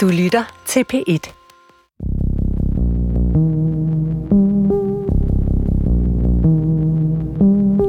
Du 0.00 0.08
lytter 0.08 0.62
til 0.66 0.84
P1. 0.92 1.32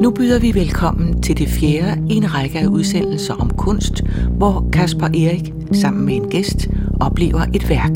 Nu 0.02 0.10
byder 0.10 0.40
vi 0.40 0.54
velkommen 0.54 1.22
til 1.22 1.38
det 1.38 1.48
fjerde 1.48 2.02
i 2.08 2.14
en 2.14 2.34
række 2.34 2.58
af 2.58 2.66
udsendelser 2.66 3.34
om 3.34 3.50
kunst, 3.50 4.02
hvor 4.30 4.68
Kasper 4.72 5.06
Erik 5.06 5.52
sammen 5.72 6.04
med 6.04 6.14
en 6.14 6.28
gæst 6.28 6.68
oplever 7.00 7.40
et 7.54 7.68
værk. 7.68 7.94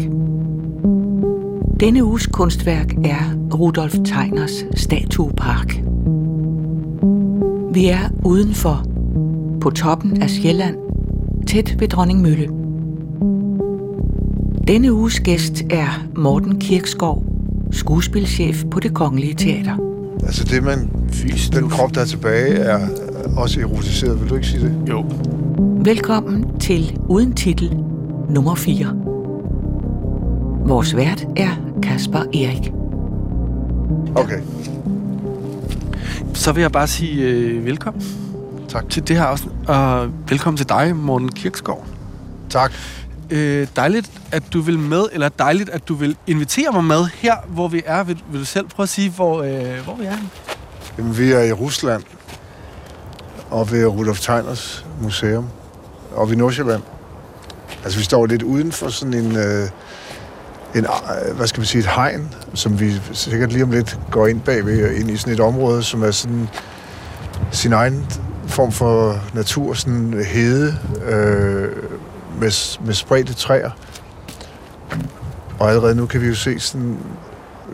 Denne 1.81 2.05
uges 2.05 2.27
kunstværk 2.27 2.95
er 3.05 3.35
Rudolf 3.55 3.95
Tegners 4.05 4.65
Statuepark. 4.75 5.81
Vi 7.75 7.87
er 7.87 8.09
udenfor, 8.25 8.85
på 9.61 9.71
toppen 9.71 10.23
af 10.23 10.31
Sjælland, 10.31 10.77
tæt 11.47 11.77
ved 11.81 11.89
Dronning 11.89 12.23
Mølle. 12.23 12.66
Denne 14.67 14.93
uges 14.93 15.21
gæst 15.21 15.63
er 15.71 16.05
Morten 16.17 16.61
Kirkskov, 16.61 17.25
skuespilchef 17.73 18.65
på 18.71 18.81
det 18.81 18.95
Kongelige 18.95 19.35
Teater. 19.35 19.77
Altså 20.23 20.45
det, 20.45 20.63
man, 20.63 20.91
den 21.53 21.71
krop, 21.71 21.95
der 21.95 22.01
er 22.01 22.05
tilbage, 22.05 22.55
er 22.55 22.89
også 23.37 23.61
erotiseret. 23.61 24.21
Vil 24.21 24.31
du 24.31 24.35
ikke 24.35 24.47
sige 24.47 24.63
det? 24.65 24.75
Jo. 24.89 25.05
Velkommen 25.85 26.59
til 26.59 26.99
Uden 27.09 27.33
Titel 27.35 27.77
nummer 28.31 28.55
4. 28.55 28.87
Vores 30.69 30.97
vært 30.97 31.27
er 31.37 31.51
Kasper 31.83 32.19
Erik. 32.19 32.73
Okay. 34.15 34.41
Så 36.35 36.53
vil 36.53 36.61
jeg 36.61 36.73
bare 36.73 36.87
sige 36.87 37.23
øh, 37.23 37.65
velkommen 37.65 38.03
Tak. 38.69 38.91
til 38.91 39.09
det 39.09 39.17
her 39.17 39.25
afsnit, 39.25 39.53
og 39.69 40.09
velkommen 40.29 40.57
til 40.57 40.69
dig, 40.69 40.97
Morten 40.97 41.29
Kirksgaard. 41.29 41.87
Tak. 42.51 42.73
Øh, 43.31 43.69
dejligt, 43.77 44.11
at 44.33 44.43
du 44.53 44.61
vil 44.61 44.79
med, 44.79 45.05
eller 45.13 45.29
dejligt, 45.29 45.71
at 45.71 45.89
du 45.89 45.95
vil 45.95 46.17
invitere 46.27 46.73
mig 46.73 46.85
med 46.85 47.07
her, 47.15 47.35
hvor 47.49 47.69
vi 47.69 47.83
er. 47.87 48.05
Vil, 48.05 48.23
vil 48.31 48.41
du 48.41 48.45
selv 48.45 48.69
prøve 48.69 48.85
at 48.85 48.89
sige, 48.89 49.11
hvor, 49.11 49.43
øh, 49.43 49.85
hvor 49.85 49.97
vi 49.97 50.05
er? 50.05 50.17
Jamen, 50.99 51.19
vi 51.19 51.33
er 51.33 51.41
i 51.41 51.53
Rusland, 51.53 52.03
og 53.51 53.71
ved 53.71 53.87
Rudolf 53.87 54.21
Teiners 54.21 54.87
Museum, 55.03 55.49
og 56.13 56.31
ved 56.31 56.37
Nordsjælland. 56.37 56.83
Altså, 57.85 57.99
vi 57.99 58.05
står 58.05 58.27
lidt 58.27 58.43
uden 58.43 58.73
for 58.73 58.89
sådan 58.89 59.15
en, 59.15 59.37
øh, 59.37 59.69
en, 60.75 60.85
øh, 60.85 61.37
hvad 61.37 61.47
skal 61.47 61.61
man 61.61 61.67
sige, 61.67 61.81
et 61.81 61.87
hegn, 61.87 62.35
som 62.55 62.81
vi 62.81 63.01
sikkert 63.13 63.53
lige 63.53 63.63
om 63.65 63.71
lidt 63.71 63.99
går 64.11 64.27
ind 64.27 64.41
bagved, 64.41 64.89
og 64.89 64.95
ind 64.95 65.11
i 65.11 65.17
sådan 65.17 65.33
et 65.33 65.41
område, 65.41 65.83
som 65.83 66.03
er 66.03 66.11
sådan 66.11 66.49
sin 67.53 67.73
egen 67.73 68.07
form 68.47 68.73
for 68.73 69.21
natur, 69.35 69.75
sådan 69.75 70.25
hede, 70.27 70.79
øh, 71.07 71.69
med, 72.41 72.79
med 72.87 72.95
spredte 72.95 73.35
træer. 73.35 73.71
Og 75.59 75.69
allerede 75.69 75.95
nu 75.95 76.07
kan 76.07 76.21
vi 76.21 76.27
jo 76.27 76.35
se 76.35 76.61
sådan 76.61 76.99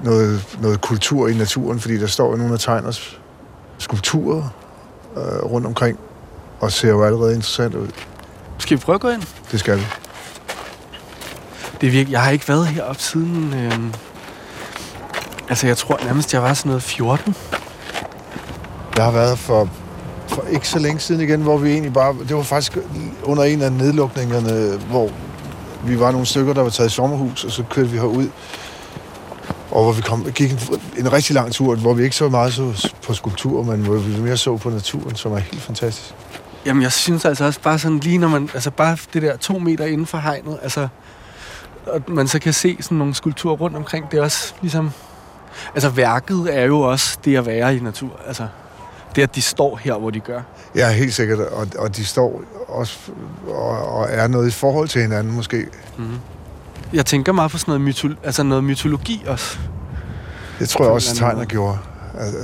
noget, 0.03 0.59
noget 0.61 0.81
kultur 0.81 1.29
i 1.29 1.35
naturen, 1.35 1.81
fordi 1.81 2.01
der 2.01 2.07
står 2.07 2.31
jo 2.31 2.37
nogle 2.37 2.53
af 2.53 2.61
Teiners 2.61 3.21
skulpturer 3.79 4.49
øh, 5.17 5.23
rundt 5.23 5.67
omkring, 5.67 5.99
og 6.61 6.73
ser 6.73 6.89
jo 6.89 7.05
allerede 7.05 7.35
interessant 7.35 7.75
ud. 7.75 7.89
Skal 8.59 8.77
vi 8.77 8.83
prøve 8.83 8.95
at 8.95 9.01
gå 9.01 9.09
ind? 9.09 9.23
Det 9.53 9.61
skal 9.61 9.79
vi. 9.79 9.87
Det 11.81 11.87
er 11.87 11.91
virkelig, 11.91 12.13
jeg 12.13 12.23
har 12.23 12.31
ikke 12.31 12.49
været 12.49 12.67
heroppe 12.67 13.03
siden... 13.03 13.55
Øh, 13.55 13.79
altså, 15.49 15.67
jeg 15.67 15.77
tror 15.77 16.01
nærmest, 16.05 16.35
jeg 16.35 16.43
var 16.43 16.55
sådan 16.55 16.69
noget 16.69 16.83
14. 16.83 17.37
Jeg 18.97 19.05
har 19.05 19.11
været 19.11 19.39
for, 19.39 19.69
for 20.35 20.43
ikke 20.51 20.69
så 20.69 20.79
længe 20.79 21.01
siden 21.01 21.21
igen, 21.21 21.41
hvor 21.41 21.59
vi 21.59 21.71
egentlig 21.71 21.93
bare... 21.93 22.15
Det 22.29 22.37
var 22.37 22.43
faktisk 22.43 22.79
under 23.23 23.43
en 23.43 23.63
af 23.63 23.73
nedlukningerne, 23.73 24.79
hvor 24.91 25.11
vi 25.87 26.01
var 26.01 26.11
nogle 26.11 26.27
stykker, 26.27 26.53
der 26.53 26.63
var 26.63 26.71
taget 26.71 26.91
i 26.91 26.95
sommerhus, 26.95 27.45
og 27.45 27.51
så 27.51 27.63
kørte 27.71 27.89
vi 27.89 27.99
herud. 27.99 28.29
Og 29.71 29.83
hvor 29.83 29.93
vi 29.93 30.03
kom, 30.03 30.25
gik 30.25 30.53
en, 30.53 30.59
en 30.99 31.13
rigtig 31.13 31.35
lang 31.35 31.53
tur, 31.53 31.77
hvor 31.77 31.95
vi 31.95 32.05
ikke 32.05 32.17
så 32.17 32.29
meget 32.29 32.53
så 32.53 32.93
på 33.07 33.15
skulptur, 33.15 33.63
men 33.63 33.81
hvor 33.81 33.97
vi 33.97 34.21
mere 34.21 34.37
så 34.37 34.57
på 34.57 34.71
naturen, 34.71 35.17
som 35.17 35.33
er 35.33 35.39
helt 35.39 35.63
fantastisk. 35.63 36.15
Jamen, 36.67 36.83
jeg 36.83 36.93
synes 36.93 37.25
altså 37.25 37.45
også 37.45 37.61
bare 37.61 37.79
sådan 37.79 37.99
lige 37.99 38.19
når 38.19 38.29
man... 38.29 38.51
Altså, 38.55 38.71
bare 38.71 38.97
det 39.13 39.23
der 39.23 39.37
to 39.37 39.59
meter 39.59 39.85
inden 39.85 40.07
for 40.07 40.19
hegnet, 40.19 40.59
altså... 40.63 40.89
Og 41.87 42.01
man 42.09 42.29
så 42.29 42.39
kan 42.39 42.53
se 42.53 42.77
sådan 42.81 42.99
nogle 42.99 43.15
skulpturer 43.15 43.57
rundt 43.57 43.77
omkring, 43.77 44.11
det 44.11 44.19
er 44.19 44.23
også 44.23 44.55
ligesom... 44.61 44.91
Altså, 45.75 45.89
værket 45.89 46.49
er 46.59 46.65
jo 46.65 46.81
også 46.81 47.19
det 47.25 47.37
at 47.37 47.47
være 47.47 47.77
i 47.77 47.81
natur. 47.81 48.21
Altså, 48.27 48.47
det 49.17 49.23
at 49.23 49.35
de 49.35 49.43
står 49.43 49.77
her, 49.77 49.95
hvor 49.95 50.11
de 50.11 50.21
gør. 50.21 50.41
Ja, 50.77 50.91
helt 50.93 51.15
sikkert. 51.15 51.39
Og, 51.39 51.67
og 51.79 51.97
de 51.97 52.05
står 52.05 52.43
også 52.69 52.99
og, 53.49 53.95
og 53.99 54.07
er 54.11 54.27
noget 54.29 54.49
i 54.49 54.51
forhold 54.51 54.89
til 54.89 55.03
hinanden, 55.03 55.33
måske. 55.33 55.67
Jeg 56.93 57.07
tænker 57.07 57.33
meget 57.33 57.51
på 57.51 57.59
sådan 57.59 57.81
noget, 57.81 57.95
mytolo- 57.95 58.25
altså 58.27 58.43
noget 58.43 58.65
mytologi 58.65 59.25
også. 59.27 59.59
Det 60.59 60.69
tror 60.69 60.85
jeg 60.85 60.93
også, 60.93 61.15
Tegner 61.17 61.45
gjorde. 61.45 61.79
Altså, 62.19 62.39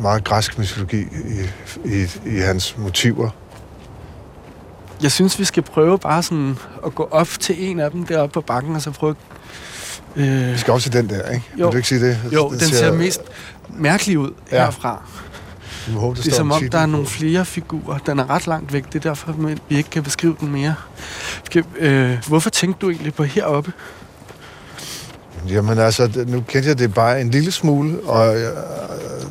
meget 0.00 0.24
græsk 0.24 0.58
mytologi 0.58 1.00
i, 1.00 1.48
i, 1.84 2.06
i 2.26 2.38
hans 2.38 2.78
motiver. 2.78 3.30
Jeg 5.02 5.12
synes, 5.12 5.38
vi 5.38 5.44
skal 5.44 5.62
prøve 5.62 5.98
bare 5.98 6.22
sådan 6.22 6.56
at 6.86 6.94
gå 6.94 7.08
op 7.10 7.28
til 7.40 7.70
en 7.70 7.80
af 7.80 7.90
dem 7.90 8.06
deroppe 8.06 8.32
på 8.34 8.40
bakken, 8.40 8.76
og 8.76 8.82
så 8.82 8.90
prøve... 8.90 9.14
Øh, 10.16 10.52
Vi 10.52 10.58
skal 10.58 10.72
også 10.72 10.90
til 10.90 11.00
den 11.00 11.10
der, 11.10 11.28
ikke? 11.30 11.44
Jo. 11.58 11.64
Vil 11.64 11.72
du 11.72 11.76
ikke 11.76 11.88
sige 11.88 12.06
det? 12.08 12.18
jo, 12.32 12.50
den 12.50 12.60
ser 12.60 12.92
mest 12.92 13.20
mærkelig 13.68 14.18
ud 14.18 14.30
ja. 14.52 14.64
herfra. 14.64 15.02
Vi 15.86 15.94
må 15.94 16.00
håbe, 16.00 16.16
der 16.16 16.22
Det 16.22 16.32
er 16.32 16.36
som 16.36 16.50
om, 16.52 16.68
der 16.68 16.78
er 16.78 16.86
nogle 16.86 17.06
flere 17.06 17.44
figurer. 17.44 17.98
Den 17.98 18.18
er 18.18 18.30
ret 18.30 18.46
langt 18.46 18.72
væk. 18.72 18.84
Det 18.86 18.94
er 18.94 19.00
derfor, 19.10 19.32
vi 19.68 19.76
ikke 19.76 19.90
kan 19.90 20.02
beskrive 20.02 20.36
den 20.40 20.52
mere. 20.52 20.74
Øh, 21.78 22.18
hvorfor 22.28 22.50
tænkte 22.50 22.78
du 22.86 22.90
egentlig 22.90 23.14
på 23.14 23.24
heroppe? 23.24 23.72
Jamen 25.48 25.78
altså, 25.78 26.06
det- 26.06 26.28
nu 26.28 26.40
kendte 26.40 26.68
jeg 26.68 26.78
det 26.78 26.94
bare 26.94 27.20
en 27.20 27.30
lille 27.30 27.52
smule, 27.52 28.00
og 28.04 28.26
jeg 28.26 28.52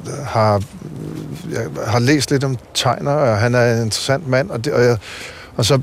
øh, 0.07 0.25
har, 0.25 0.61
jeg 1.51 1.67
har 1.87 1.99
læst 1.99 2.31
lidt 2.31 2.43
om 2.43 2.57
Tegner, 2.73 3.11
og 3.11 3.37
han 3.37 3.55
er 3.55 3.73
en 3.75 3.83
interessant 3.83 4.27
mand, 4.27 4.49
og, 4.49 4.65
det, 4.65 4.73
og, 4.73 4.83
jeg, 4.83 4.97
og 5.57 5.65
så, 5.65 5.79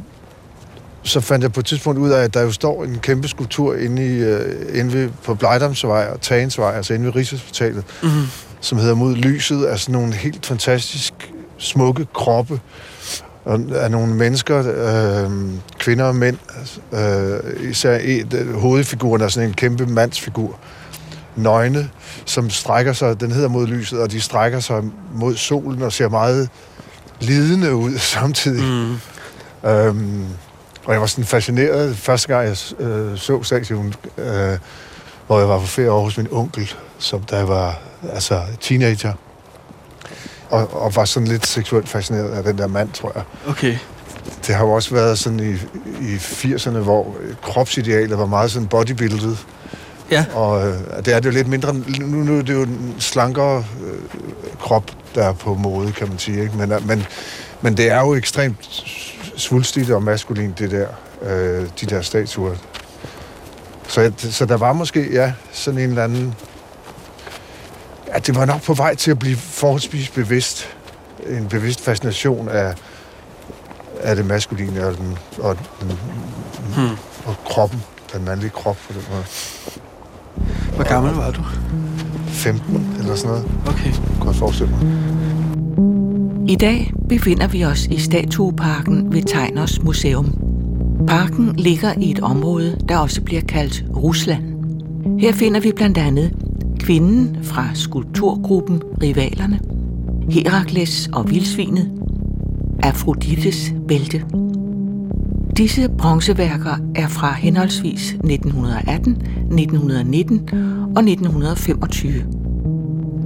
så 1.02 1.20
fandt 1.20 1.42
jeg 1.42 1.52
på 1.52 1.60
et 1.60 1.66
tidspunkt 1.66 1.98
ud 2.00 2.10
af, 2.10 2.22
at 2.22 2.34
der 2.34 2.42
jo 2.42 2.52
står 2.52 2.84
en 2.84 2.98
kæmpe 2.98 3.28
skulptur 3.28 3.74
inde, 3.74 4.06
i, 4.06 4.18
øh, 4.18 4.78
inde 4.78 4.92
ved, 4.92 5.08
på 5.24 5.34
Blejdomsvej 5.34 6.06
og 6.14 6.20
Tagensvej, 6.20 6.76
altså 6.76 6.94
inde 6.94 7.06
ved 7.06 7.16
Rigshospitalet, 7.16 7.84
Mm-hmm. 8.02 8.22
Som 8.60 8.78
hedder 8.78 8.94
Mod 8.94 9.14
lyset, 9.14 9.64
af 9.64 9.78
sådan 9.78 9.92
nogle 9.92 10.14
helt 10.14 10.46
fantastisk 10.46 11.32
smukke 11.58 12.06
kroppe 12.14 12.60
og 13.44 13.60
af 13.72 13.90
nogle 13.90 14.14
mennesker, 14.14 14.58
øh, 14.58 15.30
kvinder 15.78 16.04
og 16.04 16.16
mænd. 16.16 16.38
Øh, 16.92 17.70
især 17.70 17.98
et, 18.02 18.46
hovedfiguren 18.54 19.22
er 19.22 19.28
sådan 19.28 19.48
en 19.48 19.54
kæmpe 19.54 19.86
mandsfigur. 19.86 20.58
Nøgne, 21.36 21.90
som 22.24 22.50
strækker 22.50 22.92
sig, 22.92 23.20
den 23.20 23.32
hedder 23.32 23.48
mod 23.48 23.66
lyset, 23.66 24.00
og 24.00 24.10
de 24.10 24.20
strækker 24.20 24.60
sig 24.60 24.82
mod 25.14 25.36
solen 25.36 25.82
og 25.82 25.92
ser 25.92 26.08
meget 26.08 26.48
lidende 27.20 27.74
ud 27.74 27.98
samtidig. 28.14 28.64
Mm. 28.64 29.70
Øhm, 29.70 30.26
og 30.84 30.92
jeg 30.92 31.00
var 31.00 31.06
sådan 31.06 31.24
fascineret 31.24 31.96
første 31.96 32.28
gang, 32.28 32.48
jeg 32.48 32.86
øh, 32.86 33.18
så 33.18 33.42
statuen, 33.42 33.94
øh, 34.18 34.58
hvor 35.28 35.38
jeg 35.38 35.48
var 35.48 35.58
på 35.58 35.66
ferie 35.66 35.90
over 35.90 36.04
hos 36.04 36.16
min 36.16 36.28
onkel, 36.30 36.74
som 36.98 37.22
jeg 37.30 37.48
var 37.48 37.80
altså, 38.12 38.42
teenager. 38.60 39.12
Og, 40.50 40.82
og 40.82 40.96
var 40.96 41.04
sådan 41.04 41.28
lidt 41.28 41.46
seksuelt 41.46 41.88
fascineret 41.88 42.30
af 42.30 42.44
den 42.44 42.58
der 42.58 42.66
mand, 42.66 42.92
tror 42.92 43.12
jeg. 43.14 43.22
Okay. 43.48 43.76
Det 44.46 44.54
har 44.54 44.64
jo 44.64 44.72
også 44.72 44.94
været 44.94 45.18
sådan 45.18 45.40
i, 45.40 45.52
i 46.04 46.16
80'erne, 46.16 46.78
hvor 46.78 47.16
kropsidealet 47.42 48.18
var 48.18 48.26
meget 48.26 48.50
sådan 48.50 48.68
bodybuildet. 48.68 49.46
Ja. 50.10 50.24
Og 50.34 50.68
øh, 50.68 50.74
det 51.04 51.14
er 51.14 51.20
det 51.20 51.24
jo 51.26 51.30
lidt 51.30 51.48
mindre... 51.48 51.74
Nu, 52.00 52.16
nu 52.16 52.38
er 52.38 52.42
det 52.42 52.54
jo 52.54 52.62
en 52.62 52.94
slankere 52.98 53.64
øh, 53.84 53.98
krop, 54.60 54.90
der 55.14 55.24
er 55.24 55.32
på 55.32 55.54
mode, 55.54 55.92
kan 55.92 56.08
man 56.08 56.18
sige. 56.18 56.42
Ikke? 56.42 56.56
Men, 56.56 56.72
øh, 56.72 56.88
men, 56.88 57.06
men 57.60 57.76
det 57.76 57.90
er 57.90 58.00
jo 58.00 58.14
ekstremt 58.14 58.84
svulstigt 59.36 59.90
og 59.90 60.02
maskulint, 60.02 60.58
det 60.58 60.70
der, 60.70 60.88
øh, 61.22 61.66
de 61.80 61.86
der 61.86 62.02
statuer. 62.02 62.54
Så, 63.88 64.12
så 64.18 64.44
der 64.46 64.56
var 64.56 64.72
måske, 64.72 65.12
ja, 65.12 65.32
sådan 65.52 65.80
en 65.80 65.88
eller 65.88 66.04
anden... 66.04 66.34
Ja, 68.14 68.18
det 68.18 68.34
var 68.36 68.44
nok 68.44 68.62
på 68.62 68.74
vej 68.74 68.94
til 68.94 69.10
at 69.10 69.18
blive 69.18 69.36
forholdsvis 69.36 70.08
bevidst. 70.08 70.68
En 71.28 71.48
bevidst 71.48 71.80
fascination 71.80 72.48
af, 72.48 72.74
af 74.00 74.16
det 74.16 74.26
maskuline 74.26 74.86
og, 74.86 74.96
den, 74.96 75.18
og, 75.38 75.56
den, 75.80 75.92
Hmm. 76.74 76.96
og 77.26 77.34
kroppen, 77.46 77.82
den 78.12 78.24
mandlige 78.24 78.50
krop 78.50 78.76
på 78.86 78.92
den 78.92 79.02
måde. 79.10 79.24
Hvor 80.74 80.84
gammel 80.84 81.12
var 81.14 81.30
du? 81.30 81.40
15 82.28 82.96
eller 82.98 83.14
sådan 83.16 83.30
noget, 83.30 83.50
Okay. 83.66 83.92
jeg 84.26 84.34
forestille 84.34 84.70
mig. 84.72 84.80
I 86.48 86.56
dag 86.56 86.92
befinder 87.08 87.46
vi 87.46 87.64
os 87.64 87.84
i 87.86 88.00
Statueparken 88.00 89.12
ved 89.12 89.22
Teiners 89.22 89.82
Museum. 89.82 90.47
Parken 91.06 91.56
ligger 91.56 91.94
i 92.00 92.10
et 92.10 92.20
område, 92.20 92.76
der 92.88 92.98
også 92.98 93.22
bliver 93.22 93.40
kaldt 93.40 93.84
Rusland. 93.96 94.42
Her 95.20 95.32
finder 95.32 95.60
vi 95.60 95.72
blandt 95.76 95.98
andet 95.98 96.32
kvinden 96.78 97.38
fra 97.42 97.68
skulpturgruppen 97.74 98.82
Rivalerne, 99.02 99.60
Herakles 100.30 101.10
og 101.12 101.30
Vildsvinet, 101.30 101.90
Afrodites 102.82 103.74
bælte. 103.88 104.24
Disse 105.56 105.88
bronzeværker 105.98 106.76
er 106.94 107.08
fra 107.08 107.32
henholdsvis 107.32 108.10
1918, 108.10 109.12
1919 109.12 110.48
og 110.96 111.02
1925. 111.02 112.12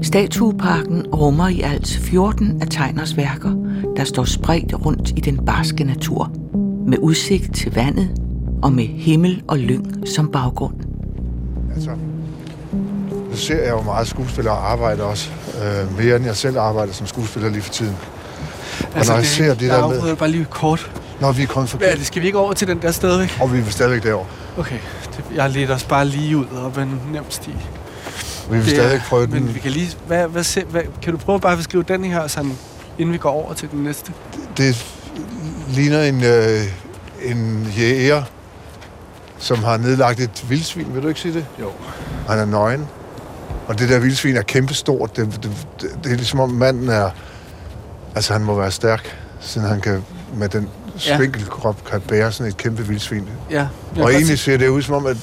Statueparken 0.02 1.06
rummer 1.06 1.48
i 1.48 1.60
alt 1.60 2.00
14 2.02 2.62
af 2.62 2.66
Tegners 2.70 3.16
værker, 3.16 3.50
der 3.96 4.04
står 4.04 4.24
spredt 4.24 4.86
rundt 4.86 5.10
i 5.10 5.20
den 5.20 5.44
barske 5.46 5.84
natur, 5.84 6.30
med 6.92 6.98
udsigt 7.00 7.54
til 7.56 7.74
vandet 7.74 8.08
og 8.62 8.72
med 8.72 8.84
himmel 8.86 9.42
og 9.48 9.58
lyng 9.58 10.08
som 10.14 10.28
baggrund. 10.32 10.74
Altså, 11.74 11.90
nu 13.30 13.36
ser 13.36 13.62
jeg 13.62 13.70
jo 13.70 13.82
meget 13.82 14.08
skuespillere 14.08 14.54
arbejde 14.54 15.02
også. 15.02 15.30
Øh, 15.64 15.98
mere 15.98 16.16
end 16.16 16.24
jeg 16.24 16.36
selv 16.36 16.58
arbejder 16.58 16.92
som 16.92 17.06
skuespiller 17.06 17.50
lige 17.50 17.62
for 17.62 17.72
tiden. 17.72 17.96
Altså, 18.94 19.12
når 19.12 19.16
jeg 19.16 19.22
det, 19.22 19.30
ser 19.30 19.54
det 19.54 19.62
jeg 19.66 19.70
der 19.78 19.88
med- 20.04 20.16
bare 20.16 20.30
lige 20.30 20.44
kort. 20.50 20.90
Når 21.20 21.32
vi 21.32 21.42
er 21.42 21.46
kommet 21.46 21.70
forbi, 21.70 21.84
Hvad 21.84 21.92
er 21.92 21.96
det? 21.96 22.06
Skal 22.06 22.22
vi 22.22 22.26
ikke 22.26 22.38
over 22.38 22.52
til 22.52 22.68
den 22.68 22.82
der 22.82 22.90
stadigvæk? 22.90 23.38
og 23.40 23.52
vi 23.52 23.58
er 23.58 23.64
stadigvæk 23.70 24.02
derovre. 24.02 24.26
Okay, 24.58 24.78
det, 25.16 25.24
jeg 25.34 25.50
leder 25.50 25.74
os 25.74 25.84
bare 25.84 26.04
lige 26.06 26.36
ud 26.36 26.44
op 26.64 26.78
ad 26.78 26.82
en 26.82 27.00
nem 27.12 27.24
sti. 27.28 27.50
Vi 27.50 28.56
vil 28.56 28.64
Det 28.66 28.72
er- 28.72 28.76
stadigvæk 28.76 29.00
prøve 29.08 29.26
den. 29.26 29.34
Men 29.34 29.54
vi 29.54 29.58
kan 29.60 29.70
lige... 29.70 29.88
Hvad, 30.06 30.28
hvad, 30.28 30.44
se- 30.44 30.64
hvad, 30.70 30.82
kan 31.02 31.12
du 31.12 31.18
prøve 31.18 31.40
bare 31.40 31.52
at 31.52 31.58
beskrive 31.58 31.82
den 31.88 32.04
her, 32.04 32.26
sådan, 32.26 32.52
inden 32.98 33.12
vi 33.12 33.18
går 33.18 33.30
over 33.30 33.52
til 33.54 33.70
den 33.70 33.82
næste? 33.84 34.12
Det 34.56 34.86
ligner 35.68 36.02
en, 36.02 36.24
øh, 36.24 36.60
en 37.24 37.72
jæger, 37.78 38.22
som 39.38 39.64
har 39.64 39.76
nedlagt 39.76 40.20
et 40.20 40.44
vildsvin. 40.50 40.94
Vil 40.94 41.02
du 41.02 41.08
ikke 41.08 41.20
sige 41.20 41.34
det? 41.34 41.46
Jo. 41.60 41.70
Han 42.28 42.38
er 42.38 42.44
nøgen. 42.44 42.86
Og 43.66 43.78
det 43.78 43.88
der 43.88 43.98
vildsvin 43.98 44.36
er 44.36 44.42
kæmpestort. 44.42 45.16
Det, 45.16 45.26
det, 45.42 45.50
det, 45.80 45.90
det 46.04 46.12
er 46.12 46.16
ligesom 46.16 46.40
om 46.40 46.50
manden 46.50 46.88
er... 46.88 47.10
Altså 48.14 48.32
han 48.32 48.42
må 48.44 48.54
være 48.54 48.70
stærk, 48.70 49.18
siden 49.40 49.68
han 49.68 49.80
kan 49.80 50.04
med 50.34 50.48
den 50.48 50.68
Ja. 51.06 51.16
spinkelkrop 51.16 51.84
kan 51.90 52.00
bære 52.00 52.32
sådan 52.32 52.50
et 52.50 52.56
kæmpe 52.56 52.86
vildsvin. 52.86 53.28
Ja. 53.50 53.66
Og 53.96 54.10
egentlig 54.12 54.38
se- 54.38 54.44
ser 54.44 54.56
det 54.56 54.68
ud 54.68 54.82
som 54.82 54.94
om, 54.94 55.06
at, 55.06 55.16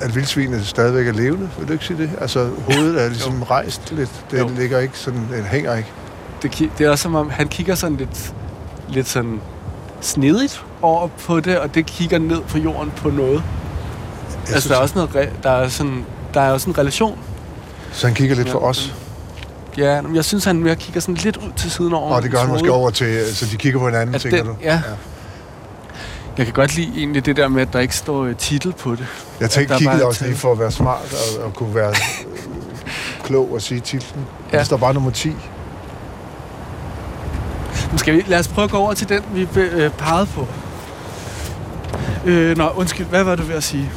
at 0.00 0.14
vildsvinet 0.14 0.66
stadigvæk 0.66 1.06
er 1.06 1.12
levende. 1.12 1.50
Vil 1.58 1.68
du 1.68 1.72
ikke 1.72 1.84
sige 1.84 1.98
det? 2.02 2.10
Altså 2.20 2.50
hovedet 2.70 3.02
er 3.04 3.08
ligesom 3.08 3.42
rejst 3.42 3.92
lidt. 3.92 4.24
Det 4.30 4.38
Jo. 4.40 4.48
ligger 4.58 4.78
ikke 4.78 4.98
sådan, 4.98 5.26
det 5.32 5.44
hænger 5.44 5.74
ikke. 5.76 5.88
det, 6.42 6.70
det 6.78 6.86
er 6.86 6.90
også 6.90 7.02
som 7.02 7.14
om, 7.14 7.30
han 7.30 7.48
kigger 7.48 7.74
sådan 7.74 7.96
lidt, 7.96 8.34
lidt 8.88 9.08
sådan 9.08 9.40
snedigt 10.02 10.64
over 10.82 11.06
på 11.06 11.40
det, 11.40 11.58
og 11.58 11.74
det 11.74 11.86
kigger 11.86 12.18
ned 12.18 12.40
på 12.40 12.58
jorden 12.58 12.92
på 12.96 13.10
noget. 13.10 13.42
Jeg 14.32 14.38
altså, 14.38 14.52
synes, 14.60 14.66
der 14.66 14.74
er 14.76 14.78
også 14.78 14.94
noget, 14.94 15.30
der 15.42 15.50
er 15.50 15.68
sådan, 15.68 16.04
der 16.34 16.40
er 16.40 16.52
også 16.52 16.70
en 16.70 16.78
relation. 16.78 17.18
Så 17.92 18.06
han 18.06 18.14
kigger 18.16 18.36
lidt 18.36 18.48
for 18.48 18.60
Ja. 18.60 18.66
os. 18.66 18.94
Ja, 19.78 20.00
men 20.02 20.16
jeg 20.16 20.24
synes, 20.24 20.44
han 20.44 20.56
mere 20.56 20.76
kigger 20.76 21.00
sådan 21.00 21.14
lidt 21.14 21.36
ud 21.36 21.52
til 21.56 21.70
siden 21.70 21.92
over. 21.92 22.14
Og 22.14 22.22
det 22.22 22.30
gør 22.30 22.38
han 22.38 22.48
måske 22.48 22.72
over 22.72 22.90
til, 22.90 23.36
så 23.36 23.46
de 23.52 23.56
kigger 23.56 23.78
på 23.78 23.86
hinanden, 23.86 24.14
At 24.14 24.20
tænker 24.20 24.38
den, 24.38 24.46
du? 24.46 24.54
ja. 24.62 24.82
Jeg 26.38 26.46
kan 26.46 26.54
godt 26.54 26.76
lide 26.76 26.92
egentlig 26.98 27.26
det 27.26 27.36
der 27.36 27.48
med, 27.48 27.62
at 27.62 27.72
der 27.72 27.80
ikke 27.80 27.96
står 27.96 28.24
øh, 28.24 28.36
titel 28.36 28.72
på 28.72 28.90
det. 28.90 29.06
Jeg 29.40 29.50
tænkte, 29.50 29.74
kiggede 29.78 30.04
også 30.04 30.24
lige 30.24 30.36
for 30.36 30.52
at 30.52 30.58
være 30.58 30.70
smart 30.70 31.14
og, 31.38 31.44
og 31.44 31.54
kunne 31.54 31.74
være 31.74 31.88
øh, 31.88 31.96
klog 33.26 33.52
og 33.52 33.62
sige 33.62 33.80
titlen. 33.80 34.24
Ja. 34.52 34.56
Ja. 34.56 34.58
Der 34.58 34.64
står 34.64 34.76
bare 34.76 34.94
nummer 34.94 35.10
10. 35.10 35.32
Nu 37.92 37.98
skal 37.98 38.14
vi, 38.14 38.24
lad 38.26 38.38
os 38.38 38.48
prøve 38.48 38.64
at 38.64 38.70
gå 38.70 38.76
over 38.76 38.94
til 38.94 39.08
den, 39.08 39.22
vi 39.34 39.48
øh, 39.56 39.90
pegede 39.90 40.26
på. 40.26 40.46
Øh, 42.24 42.56
nå, 42.56 42.68
undskyld, 42.68 43.06
hvad 43.06 43.24
var 43.24 43.34
du 43.36 43.42
ved 43.42 43.54
at 43.54 43.64
sige? 43.64 43.90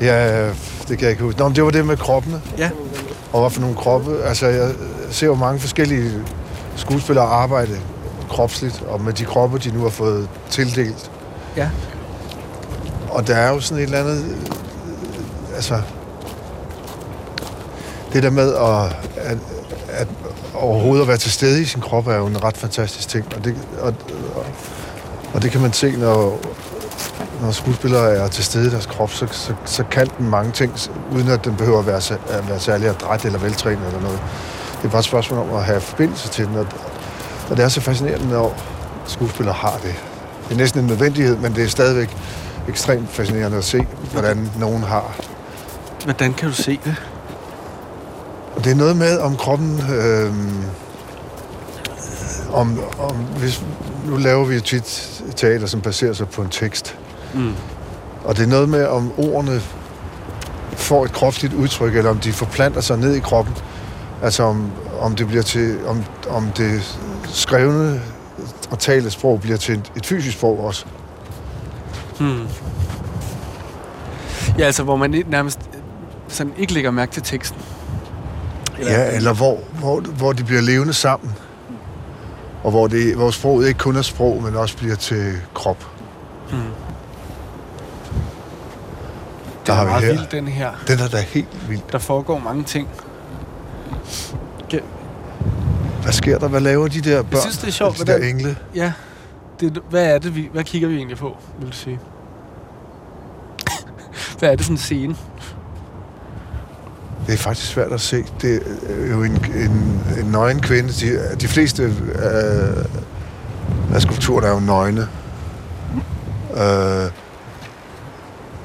Ja, 0.00 0.46
det 0.48 0.54
kan 0.88 1.00
jeg 1.00 1.10
ikke 1.10 1.22
huske. 1.22 1.38
Nå, 1.38 1.48
men 1.48 1.56
det 1.56 1.64
var 1.64 1.70
det 1.70 1.86
med 1.86 1.96
kroppene. 1.96 2.40
Ja. 2.58 2.70
Og 3.32 3.40
hvad 3.40 3.50
for 3.50 3.60
nogle 3.60 3.76
kroppe. 3.76 4.22
Altså, 4.24 4.46
jeg 4.46 4.70
ser 5.10 5.26
jo 5.26 5.34
mange 5.34 5.60
forskellige 5.60 6.12
skuespillere 6.76 7.24
arbejde 7.24 7.80
kropsligt, 8.28 8.82
og 8.88 9.00
med 9.00 9.12
de 9.12 9.24
kroppe, 9.24 9.58
de 9.58 9.70
nu 9.70 9.82
har 9.82 9.90
fået 9.90 10.28
tildelt. 10.50 11.10
Ja. 11.56 11.68
Og 13.10 13.26
der 13.26 13.36
er 13.36 13.48
jo 13.52 13.60
sådan 13.60 13.82
et 13.82 13.86
eller 13.86 14.00
andet... 14.00 14.24
øh, 14.24 15.56
Altså... 15.56 15.80
Det 18.12 18.22
der 18.22 18.30
med 18.30 18.54
at 18.54 18.96
overhovedet 20.56 21.02
at 21.02 21.08
være 21.08 21.16
til 21.16 21.32
stede 21.32 21.62
i 21.62 21.64
sin 21.64 21.80
krop, 21.80 22.06
er 22.06 22.16
jo 22.16 22.26
en 22.26 22.44
ret 22.44 22.56
fantastisk 22.56 23.08
ting. 23.08 23.26
Og 23.36 23.44
det, 23.44 23.54
og, 23.80 23.94
og, 25.34 25.42
det 25.42 25.50
kan 25.50 25.60
man 25.60 25.72
se, 25.72 25.96
når, 25.96 26.40
når 27.42 27.50
skuespillere 27.50 28.10
er 28.10 28.28
til 28.28 28.44
stede 28.44 28.66
i 28.66 28.70
deres 28.70 28.86
krop, 28.86 29.12
så, 29.12 29.26
så, 29.30 29.54
så 29.64 29.84
kan 29.90 30.06
den 30.18 30.30
mange 30.30 30.52
ting, 30.52 30.72
uden 31.12 31.28
at 31.28 31.44
den 31.44 31.56
behøver 31.56 31.78
at 31.78 31.86
være, 31.86 32.18
at 32.38 32.48
være 32.48 32.60
særlig 32.60 32.88
adræt 32.88 33.24
eller 33.24 33.38
veltrænet 33.38 33.86
eller 33.86 34.00
noget. 34.00 34.20
Det 34.76 34.84
er 34.84 34.88
bare 34.88 34.98
et 34.98 35.04
spørgsmål 35.04 35.38
om 35.38 35.54
at 35.54 35.64
have 35.64 35.80
forbindelse 35.80 36.28
til 36.28 36.46
den, 36.46 36.56
og, 36.56 36.66
og 37.50 37.56
det 37.56 37.64
er 37.64 37.68
så 37.68 37.80
fascinerende, 37.80 38.28
når 38.28 38.62
skuespillere 39.06 39.54
har 39.54 39.78
det. 39.82 39.94
Det 40.48 40.54
er 40.54 40.58
næsten 40.58 40.80
en 40.80 40.86
nødvendighed, 40.86 41.36
men 41.36 41.54
det 41.54 41.64
er 41.64 41.68
stadigvæk 41.68 42.16
ekstremt 42.68 43.10
fascinerende 43.10 43.58
at 43.58 43.64
se, 43.64 43.86
hvordan 44.12 44.50
nogen 44.58 44.82
har. 44.82 45.16
Hvordan 46.04 46.34
kan 46.34 46.48
du 46.48 46.54
se 46.54 46.80
det? 46.84 46.96
Det 48.66 48.72
er 48.72 48.76
noget 48.76 48.96
med, 48.96 49.18
om 49.18 49.36
kroppen... 49.36 49.80
Øh, 49.90 50.32
om, 52.52 52.80
om, 52.98 53.16
hvis, 53.16 53.64
nu 54.06 54.16
laver 54.16 54.44
vi 54.44 54.60
tit 54.60 55.22
teater, 55.36 55.66
som 55.66 55.80
baserer 55.80 56.12
sig 56.12 56.28
på 56.28 56.42
en 56.42 56.48
tekst. 56.48 56.98
Mm. 57.34 57.52
Og 58.24 58.36
det 58.36 58.42
er 58.42 58.46
noget 58.46 58.68
med, 58.68 58.86
om 58.86 59.12
ordene 59.18 59.60
får 60.72 61.04
et 61.04 61.12
kropsligt 61.12 61.54
udtryk, 61.54 61.96
eller 61.96 62.10
om 62.10 62.18
de 62.18 62.32
forplanter 62.32 62.80
sig 62.80 62.98
ned 62.98 63.14
i 63.14 63.20
kroppen. 63.20 63.54
Altså 64.22 64.42
om, 64.42 64.70
om 65.00 65.16
det 65.16 65.26
bliver 65.26 65.42
til, 65.42 65.78
om, 65.86 66.04
om 66.28 66.48
det 66.56 66.98
skrevne 67.24 68.00
og 68.70 68.78
talte 68.78 69.10
sprog 69.10 69.40
bliver 69.40 69.56
til 69.56 69.74
et, 69.74 69.92
et 69.96 70.06
fysisk 70.06 70.36
sprog 70.36 70.64
også. 70.64 70.86
Hmm. 72.20 72.46
Ja, 74.58 74.64
altså, 74.64 74.82
hvor 74.82 74.96
man 74.96 75.24
nærmest 75.28 75.60
øh, 75.74 75.80
sådan 76.28 76.52
ikke 76.58 76.72
lægger 76.72 76.90
mærke 76.90 77.12
til 77.12 77.22
teksten. 77.22 77.60
Ja, 78.80 79.16
eller 79.16 79.32
hvor, 79.34 79.58
hvor, 79.78 80.00
hvor 80.00 80.32
de 80.32 80.44
bliver 80.44 80.60
levende 80.62 80.92
sammen. 80.92 81.32
Og 82.64 82.70
hvor, 82.70 82.86
det, 82.86 83.14
hvor 83.16 83.30
sproget 83.30 83.68
ikke 83.68 83.78
kun 83.78 83.96
er 83.96 84.02
sprog, 84.02 84.42
men 84.42 84.56
også 84.56 84.76
bliver 84.76 84.94
til 84.96 85.32
krop. 85.54 85.86
Hmm. 86.50 86.58
Der 89.66 89.72
Den 89.72 89.80
er 89.80 89.84
meget 89.84 90.04
her. 90.04 90.12
vild, 90.12 90.26
den 90.30 90.48
her. 90.48 90.70
Den 90.88 90.98
er 90.98 91.08
da 91.08 91.20
helt 91.20 91.68
vild. 91.70 91.80
Der 91.92 91.98
foregår 91.98 92.38
mange 92.38 92.64
ting. 92.64 92.88
Hvad 96.02 96.12
sker 96.12 96.38
der? 96.38 96.48
Hvad 96.48 96.60
laver 96.60 96.88
de 96.88 97.00
der 97.00 97.22
børn? 97.22 97.32
Jeg 97.32 97.40
synes, 97.40 97.58
det 97.58 97.68
er 97.68 97.72
sjovt, 97.72 97.98
De 97.98 98.04
der 98.04 98.12
hvordan... 98.12 98.36
engle? 98.36 98.56
Ja, 98.74 98.92
det, 99.60 99.78
hvad 99.90 100.04
er 100.06 100.18
det, 100.18 100.34
vi, 100.36 100.48
hvad 100.52 100.64
kigger 100.64 100.88
vi 100.88 100.96
egentlig 100.96 101.16
på, 101.18 101.36
vil 101.58 101.68
du 101.68 101.76
sige? 101.76 102.00
hvad 104.38 104.50
er 104.52 104.56
det 104.56 104.64
for 104.66 104.72
en 104.72 104.78
scene? 104.78 105.16
Det 107.26 107.32
er 107.32 107.36
faktisk 107.36 107.66
svært 107.66 107.92
at 107.92 108.00
se. 108.00 108.24
Det 108.40 108.62
er 108.88 109.10
jo 109.10 109.22
en, 109.22 109.44
en, 109.54 110.00
en 110.18 110.26
nøgen 110.32 110.60
kvinde. 110.60 110.88
De, 110.88 111.36
de 111.40 111.48
fleste 111.48 111.82
øh, 111.82 112.84
af 113.94 114.02
skulpturerne 114.02 114.46
er 114.46 114.52
jo 114.52 114.60
nøgne. 114.60 115.08
Øh, 116.50 117.10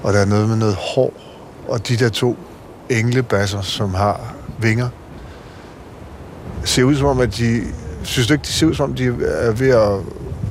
og 0.04 0.14
der 0.14 0.20
er 0.20 0.26
noget 0.26 0.50
med 0.50 0.56
noget 0.58 0.76
hår. 0.76 1.14
Og 1.68 1.88
de 1.88 1.98
der 1.98 2.10
to 2.10 2.38
englebasser, 2.90 3.62
som 3.62 3.94
har 3.94 4.34
vinger, 4.60 4.90
ser 6.64 6.84
ud 6.84 6.96
som 6.96 7.08
om, 7.08 7.20
at 7.20 7.38
de... 7.38 7.62
Synes 8.04 8.28
du 8.28 8.34
ikke, 8.34 8.44
de 8.44 8.48
ser 8.48 8.68
ud 8.68 8.74
som 8.74 8.90
om, 8.90 8.96
de 8.96 9.06
er 9.06 9.52
ved 9.52 9.70
at, 9.70 10.00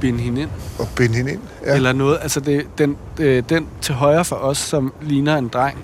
Binde 0.00 0.20
hende 0.20 0.40
ind? 0.40 0.50
at 0.80 0.88
binde 0.96 1.14
hende 1.14 1.32
ind? 1.32 1.40
Ja. 1.66 1.74
Eller 1.74 1.92
noget, 1.92 2.18
altså 2.22 2.40
det, 2.40 2.66
den, 2.78 2.96
øh, 3.18 3.42
den 3.48 3.66
til 3.80 3.94
højre 3.94 4.24
for 4.24 4.36
os, 4.36 4.58
som 4.58 4.92
ligner 5.02 5.36
en 5.36 5.48
dreng, 5.48 5.78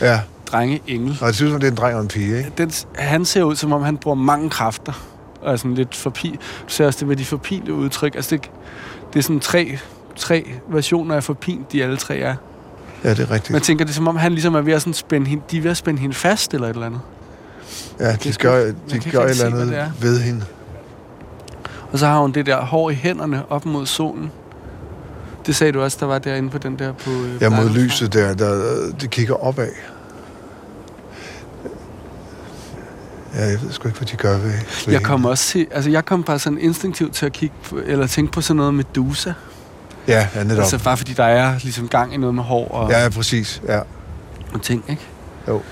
ja. 0.00 0.20
Drenge 0.52 0.82
engel. 0.86 1.18
Og 1.20 1.28
det 1.28 1.36
som, 1.36 1.50
det 1.50 1.64
er 1.64 1.70
en 1.70 1.76
dreng 1.76 1.96
og 1.96 2.02
en 2.02 2.08
pige, 2.08 2.38
ikke? 2.38 2.52
Den, 2.58 2.70
han 2.94 3.24
ser 3.24 3.42
ud, 3.42 3.56
som 3.56 3.72
om 3.72 3.82
han 3.82 3.96
bruger 3.96 4.14
mange 4.14 4.50
kræfter. 4.50 4.92
Og 5.42 5.52
er 5.52 5.56
sådan 5.56 5.74
lidt 5.74 5.94
forpi... 5.94 6.30
Du 6.68 6.72
ser 6.72 6.86
også 6.86 6.98
det 6.98 7.08
med 7.08 7.16
de 7.16 7.24
forpinte 7.24 7.74
udtryk. 7.74 8.14
Altså 8.14 8.36
det, 8.36 8.50
det 9.12 9.18
er 9.18 9.22
sådan 9.22 9.40
tre, 9.40 9.78
tre 10.16 10.44
versioner 10.68 11.14
af 11.14 11.24
forpint, 11.24 11.72
de 11.72 11.82
alle 11.82 11.96
tre 11.96 12.18
er. 12.18 12.34
Ja, 13.04 13.10
det 13.10 13.18
er 13.18 13.30
rigtigt. 13.30 13.50
Man 13.50 13.60
tænker, 13.60 13.84
det 13.84 13.92
er 13.92 13.94
som 13.94 14.08
om, 14.08 14.16
han 14.16 14.32
ligesom 14.32 14.54
er 14.54 14.60
ved 14.60 14.72
at 14.72 14.82
sådan 14.82 14.94
spænde 14.94 15.26
hende, 15.26 15.42
de 15.50 15.58
er 15.58 15.62
ved 15.62 15.70
at 15.70 15.76
spænde 15.76 16.00
hende 16.00 16.14
fast, 16.14 16.54
eller 16.54 16.66
et 16.66 16.74
eller 16.74 16.86
andet. 16.86 17.00
Ja, 18.00 18.12
de 18.12 18.32
gør, 18.32 18.64
de 18.64 18.72
gør 18.90 18.98
ikke 18.98 19.18
et 19.18 19.30
eller 19.30 19.46
andet 19.46 19.68
det 19.68 19.92
ved 20.00 20.20
hende. 20.20 20.44
Og 21.92 21.98
så 21.98 22.06
har 22.06 22.20
hun 22.20 22.32
det 22.32 22.46
der 22.46 22.60
hår 22.60 22.90
i 22.90 22.94
hænderne 22.94 23.42
op 23.50 23.66
mod 23.66 23.86
solen. 23.86 24.30
Det 25.46 25.56
sagde 25.56 25.72
du 25.72 25.82
også, 25.82 25.96
der 26.00 26.06
var 26.06 26.18
derinde 26.18 26.50
på 26.50 26.58
den 26.58 26.78
der 26.78 26.92
på... 26.92 27.10
Øh, 27.10 27.42
Ja, 27.42 27.48
mod 27.48 27.70
lyset 27.70 28.12
der, 28.12 28.34
der, 28.34 28.76
det 29.00 29.10
kigger 29.10 29.34
opad. 29.34 29.68
Ja, 33.34 33.44
jeg 33.44 33.62
ved 33.62 33.72
sgu 33.72 33.88
ikke, 33.88 33.98
hvad 33.98 34.08
de 34.08 34.16
gør 34.16 34.38
ved, 34.38 34.52
ved 34.86 34.92
Jeg 34.94 35.02
kom 35.02 35.24
også 35.24 35.44
til, 35.44 35.66
altså 35.70 35.90
jeg 35.90 36.04
kom 36.04 36.22
bare 36.22 36.38
sådan 36.38 36.58
instinktivt 36.58 37.14
til 37.14 37.26
at 37.26 37.32
kigge 37.32 37.54
på, 37.64 37.78
eller 37.86 38.06
tænke 38.06 38.32
på 38.32 38.40
sådan 38.40 38.56
noget 38.56 38.74
med 38.74 38.84
Medusa. 38.84 39.32
Ja, 40.08 40.28
ja, 40.34 40.42
netop. 40.44 40.58
Altså 40.58 40.84
bare 40.84 40.96
fordi 40.96 41.12
der 41.12 41.24
er 41.24 41.58
ligesom 41.62 41.88
gang 41.88 42.14
i 42.14 42.16
noget 42.16 42.34
med 42.34 42.42
hår 42.42 42.68
og, 42.68 42.90
Ja, 42.90 43.02
ja, 43.02 43.08
præcis. 43.08 43.62
Ja. 43.68 43.80
og 44.54 44.62
ting, 44.62 44.84
ikke? 44.88 45.02
Jo. 45.48 45.62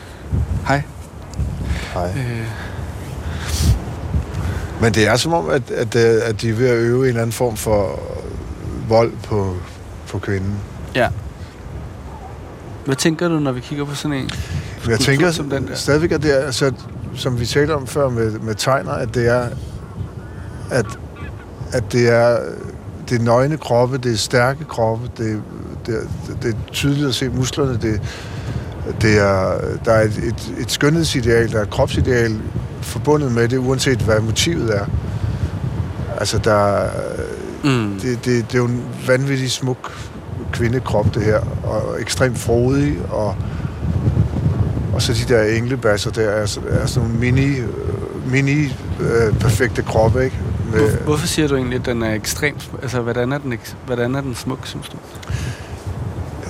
Hej. 0.68 0.82
Hej. 1.94 2.08
Øh, 2.16 2.46
Men 4.80 4.94
det 4.94 5.06
er 5.08 5.16
som 5.16 5.32
om, 5.32 5.48
at, 5.50 5.70
at, 5.70 5.94
øh, 5.94 6.20
at 6.24 6.40
de 6.42 6.48
er 6.48 6.54
ved 6.54 6.68
at 6.68 6.76
øve 6.76 7.02
en 7.02 7.08
eller 7.08 7.20
anden 7.20 7.32
form 7.32 7.56
for 7.56 8.00
vold 8.88 9.12
på, 9.22 9.56
på 10.08 10.18
kvinden. 10.18 10.54
Ja. 10.94 11.08
Hvad 12.84 12.96
tænker 12.96 13.28
du, 13.28 13.38
når 13.38 13.52
vi 13.52 13.60
kigger 13.60 13.84
på 13.84 13.94
sådan 13.94 14.16
en 14.16 14.30
jeg 14.88 15.00
tænker 15.00 15.30
som 15.30 15.50
den 15.50 15.68
der? 15.68 15.74
stadigvæk, 15.74 16.12
at 16.12 16.22
det 16.22 16.40
er, 16.42 16.46
altså, 16.46 16.72
som 17.20 17.40
vi 17.40 17.46
talte 17.46 17.74
om 17.74 17.86
før 17.86 18.08
med, 18.08 18.30
med 18.38 18.54
tegner, 18.54 18.92
at 18.92 19.14
det 19.14 19.28
er, 19.28 19.46
at, 20.70 20.86
at 21.72 21.92
det 21.92 22.08
er, 22.08 22.38
det 23.08 23.20
er 23.20 23.24
nøgne 23.24 23.56
kroppe, 23.56 23.98
det 23.98 24.12
er 24.12 24.16
stærke 24.16 24.64
kroppe, 24.64 25.10
det, 25.18 25.42
det, 25.86 25.96
det 26.42 26.50
er 26.54 26.58
tydeligt 26.72 27.08
at 27.08 27.14
se 27.14 27.28
musklerne, 27.28 27.78
det, 27.82 28.00
det 29.02 29.18
er, 29.18 29.52
der 29.84 29.92
er 29.92 30.02
et, 30.02 30.16
et, 30.18 30.54
et 30.60 30.70
skønhedsideal, 30.70 31.52
der 31.52 31.58
er 31.58 31.62
et 31.62 31.70
kropsideal 31.70 32.40
forbundet 32.82 33.32
med 33.32 33.48
det, 33.48 33.58
uanset 33.58 33.98
hvad 33.98 34.20
motivet 34.20 34.76
er. 34.76 34.86
Altså, 36.18 36.38
der, 36.38 36.54
er- 36.76 36.90
Mm. 37.64 37.98
det, 38.02 38.24
det, 38.24 38.24
det 38.52 38.54
er 38.54 38.58
jo 38.58 38.64
en 38.64 38.84
vanvittig 39.06 39.50
smuk 39.50 39.92
kvindekrop, 40.52 41.14
det 41.14 41.22
her, 41.22 41.40
og 41.64 42.00
ekstremt 42.00 42.38
frodig, 42.38 42.98
og, 43.10 43.36
og 45.00 45.04
så 45.04 45.12
de 45.28 45.34
der 45.34 45.42
englebasser 45.42 46.10
der, 46.10 46.22
er, 46.30 46.46
så- 46.46 46.60
er 46.70 46.86
sådan 46.86 47.08
nogle 47.08 47.20
mini, 47.20 47.56
øh, 47.58 47.68
mini 48.32 48.64
øh, 49.00 49.34
perfekte 49.40 49.82
kroppe, 49.82 50.24
ikke? 50.24 50.36
Med, 50.72 50.80
Hvor, 50.80 51.04
hvorfor 51.04 51.26
siger 51.26 51.48
du 51.48 51.56
egentlig, 51.56 51.78
at 51.80 51.86
den 51.86 52.02
er 52.02 52.14
ekstremt... 52.14 52.70
Altså, 52.82 53.00
hvordan 53.00 53.32
er 53.32 53.38
den, 53.38 53.54
hvordan 53.86 54.14
er 54.14 54.20
den 54.20 54.34
smuk, 54.34 54.58
synes 54.66 54.88
du? 54.88 54.96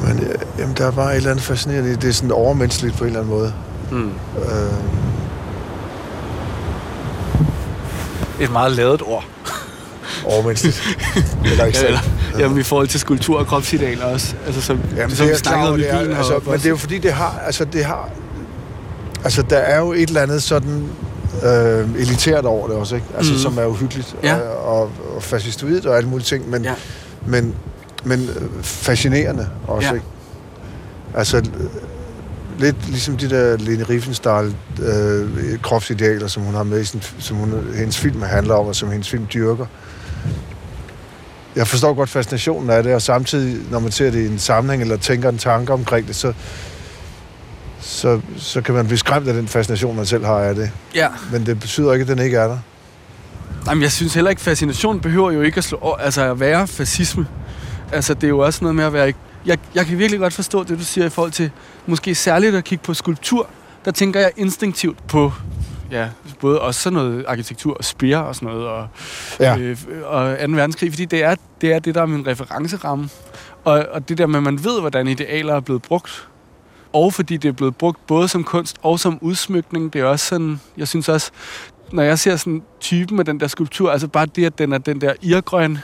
jamen, 0.01 0.23
øh, 0.25 0.35
jamen, 0.59 0.75
der 0.79 0.87
er 0.87 0.91
bare 0.91 1.11
et 1.13 1.17
eller 1.17 1.31
andet 1.31 1.45
fascinerende 1.45 1.97
det. 1.97 2.05
Er 2.05 2.13
sådan 2.13 2.33
overmenneskeligt 2.33 2.97
på 2.97 3.05
en 3.05 3.09
eller 3.09 3.21
anden 3.21 3.35
måde. 3.35 3.53
Mm. 3.91 4.11
Øh, 4.37 4.73
Et 8.41 8.53
meget 8.53 8.73
lavet 8.73 9.03
ord. 9.03 9.25
overmenneskeligt. 10.25 10.99
eller 11.51 11.65
ikke 11.65 11.79
Eller, 11.87 12.01
jamen, 12.39 12.59
i 12.59 12.63
forhold 12.63 12.89
til 12.89 13.01
skulptur 13.01 13.39
og 13.39 13.47
kropsidealer 13.47 14.05
også. 14.05 14.35
Altså, 14.47 14.61
som, 14.61 14.81
Jamen, 14.97 15.17
som 15.17 15.25
det 15.25 15.31
vi 15.31 15.35
er 15.35 15.39
snakkede 15.39 15.69
om 15.73 15.79
i 15.79 15.83
bilen 15.83 16.17
altså, 16.17 16.41
men 16.47 16.55
det 16.55 16.65
er 16.67 16.71
jo 16.71 16.77
fordi, 16.77 16.99
det 16.99 17.13
har, 17.13 17.41
altså, 17.47 17.65
det 17.65 17.85
har, 17.85 18.09
altså, 19.25 19.43
der 19.43 19.57
er 19.59 19.79
jo 19.79 19.93
et 19.93 20.09
eller 20.09 20.23
andet 20.23 20.43
sådan 20.43 20.89
øh, 21.45 21.89
elitært 22.01 22.45
over 22.45 22.69
det 22.69 22.77
også, 22.77 22.95
ikke? 22.95 23.07
Altså, 23.17 23.33
mm. 23.33 23.39
som 23.39 23.59
er 23.59 23.65
uhyggeligt 23.67 24.17
Ja. 24.23 24.37
og, 24.37 24.81
og, 24.83 24.91
og 25.17 25.23
fascistoidt 25.23 25.87
og 25.87 25.97
alle 25.97 26.09
mulige 26.09 26.25
ting, 26.27 26.51
men, 26.51 26.65
Ja. 26.65 26.75
men, 27.27 27.55
men 28.05 28.21
øh, 28.21 28.63
fascinerende 28.63 29.49
også, 29.67 29.89
Ja. 29.89 29.95
ikke? 29.95 30.07
Altså, 31.15 31.43
lidt 32.59 32.89
ligesom 32.89 33.17
de 33.17 33.31
der 33.31 33.57
Lene 33.57 33.85
Riefenstahl 33.85 34.55
øh, 34.83 35.29
kropsidealer, 35.63 36.27
som 36.27 36.43
hun 36.43 36.55
har 36.55 36.63
med 36.63 36.81
i 36.81 36.85
sin, 36.85 37.03
som 37.19 37.37
hun, 37.37 37.55
hendes 37.77 37.99
film 37.99 38.23
handler 38.23 38.55
om, 38.55 38.67
og 38.67 38.75
som 38.77 38.91
hendes 38.91 39.11
film 39.11 39.27
dyrker. 39.35 39.67
Jeg 41.57 41.67
forstår 41.67 41.95
godt 41.95 42.11
fascinationen 42.11 42.71
af 42.71 42.83
det, 42.83 42.95
og 42.95 43.03
samtidig, 43.03 43.59
når 43.71 43.79
man 43.79 43.93
ser 43.93 44.11
det 44.11 44.19
i 44.23 44.27
en 44.27 44.39
sammenhæng, 44.39 44.83
eller 44.83 44.97
tænker 44.97 45.29
en 45.29 45.39
tanke 45.39 45.73
omkring 45.73 46.07
det, 46.07 46.17
så, 46.17 46.33
så, 47.81 48.21
så 48.37 48.61
kan 48.61 48.75
man 48.75 48.87
blive 48.87 48.99
skræmt 48.99 49.29
af 49.29 49.35
den 49.35 49.49
fascination, 49.49 49.97
man 49.97 50.07
selv 50.07 50.25
har 50.25 50.35
af 50.39 50.55
det. 50.55 50.71
Ja. 50.95 51.09
Men 51.33 51.47
det 51.47 51.61
betyder 51.61 51.93
ikke, 51.93 52.03
at 52.03 52.09
den 52.09 52.19
ikke 52.19 52.37
er 52.37 52.49
der. 52.49 52.59
Jamen, 53.67 53.83
jeg 53.83 53.93
synes 53.93 54.15
heller 54.15 54.31
ikke, 54.31 54.43
fascination 54.43 55.01
behøver 55.01 55.31
jo 55.31 55.41
ikke 55.43 55.59
at 55.59 55.65
slå 55.65 55.97
altså 56.01 56.23
at 56.31 56.41
være 56.41 56.67
fascisme. 56.67 57.27
Altså, 57.93 58.15
det 58.15 58.25
er 58.25 58.29
jo 58.29 58.39
også 58.39 58.59
noget 58.65 58.75
med 58.75 58.85
at 58.85 58.93
være... 58.93 59.13
Jeg, 59.47 59.59
jeg 59.75 59.87
kan 59.87 59.99
virkelig 59.99 60.21
godt 60.21 60.33
forstå 60.33 60.65
det, 60.65 60.79
du 60.79 60.85
siger 60.85 61.07
i 61.07 61.11
forhold 61.11 61.33
til 61.33 61.51
måske 61.87 62.15
særligt 62.15 62.55
at 62.55 62.65
kigge 62.65 62.85
på 62.85 62.95
skulptur. 62.95 63.49
Der 63.85 63.91
tænker 63.91 64.21
jeg 64.21 64.31
instinktivt 64.37 65.07
på 65.09 65.33
ja, 65.91 66.09
både 66.41 66.61
også 66.61 66.81
sådan 66.81 66.95
noget 66.97 67.25
arkitektur 67.29 67.75
og 67.77 67.85
spire 67.85 68.25
og 68.25 68.35
sådan 68.35 68.49
noget, 68.49 68.67
og, 68.67 68.87
Ja. 69.41 69.57
øh, 69.59 69.77
og 70.05 70.37
2. 70.47 70.53
verdenskrig, 70.53 70.93
fordi 70.93 71.05
det 71.05 71.25
er, 71.25 71.35
det 71.61 71.73
er 71.73 71.79
det, 71.79 71.95
der 71.95 72.03
er 72.03 72.07
min 72.07 72.27
referenceramme. 72.27 73.09
Og, 73.65 73.87
og 73.93 74.09
det 74.09 74.19
der 74.19 74.27
med, 74.27 74.37
at 74.37 74.43
man 74.43 74.65
ved, 74.65 74.81
hvordan 74.81 75.09
idealer 75.09 75.55
er 75.55 75.61
blevet 75.61 75.83
brugt, 75.83 76.29
og 76.93 77.15
fordi 77.15 77.37
det 77.37 77.49
er 77.49 77.53
blevet 77.53 77.77
brugt 77.77 78.07
både 78.07 78.29
som 78.29 78.45
kunst 78.45 78.77
og 78.83 79.01
som 79.01 79.19
udsmykning, 79.21 79.93
det 79.93 80.01
er 80.01 80.05
også 80.05 80.27
sådan, 80.27 80.61
jeg 80.77 80.89
synes 80.89 81.09
også, 81.09 81.31
når 81.93 82.03
jeg 82.03 82.19
ser 82.19 82.37
sådan 82.37 82.63
typen 82.81 83.19
af 83.19 83.25
den 83.25 83.41
der 83.41 83.47
skulptur, 83.47 83.91
altså 83.91 84.09
bare 84.09 84.27
det, 84.27 84.45
at 84.45 84.59
den 84.59 84.73
er 84.73 84.79
den 84.79 85.01
der 85.01 85.13
irgrøn 85.23 85.79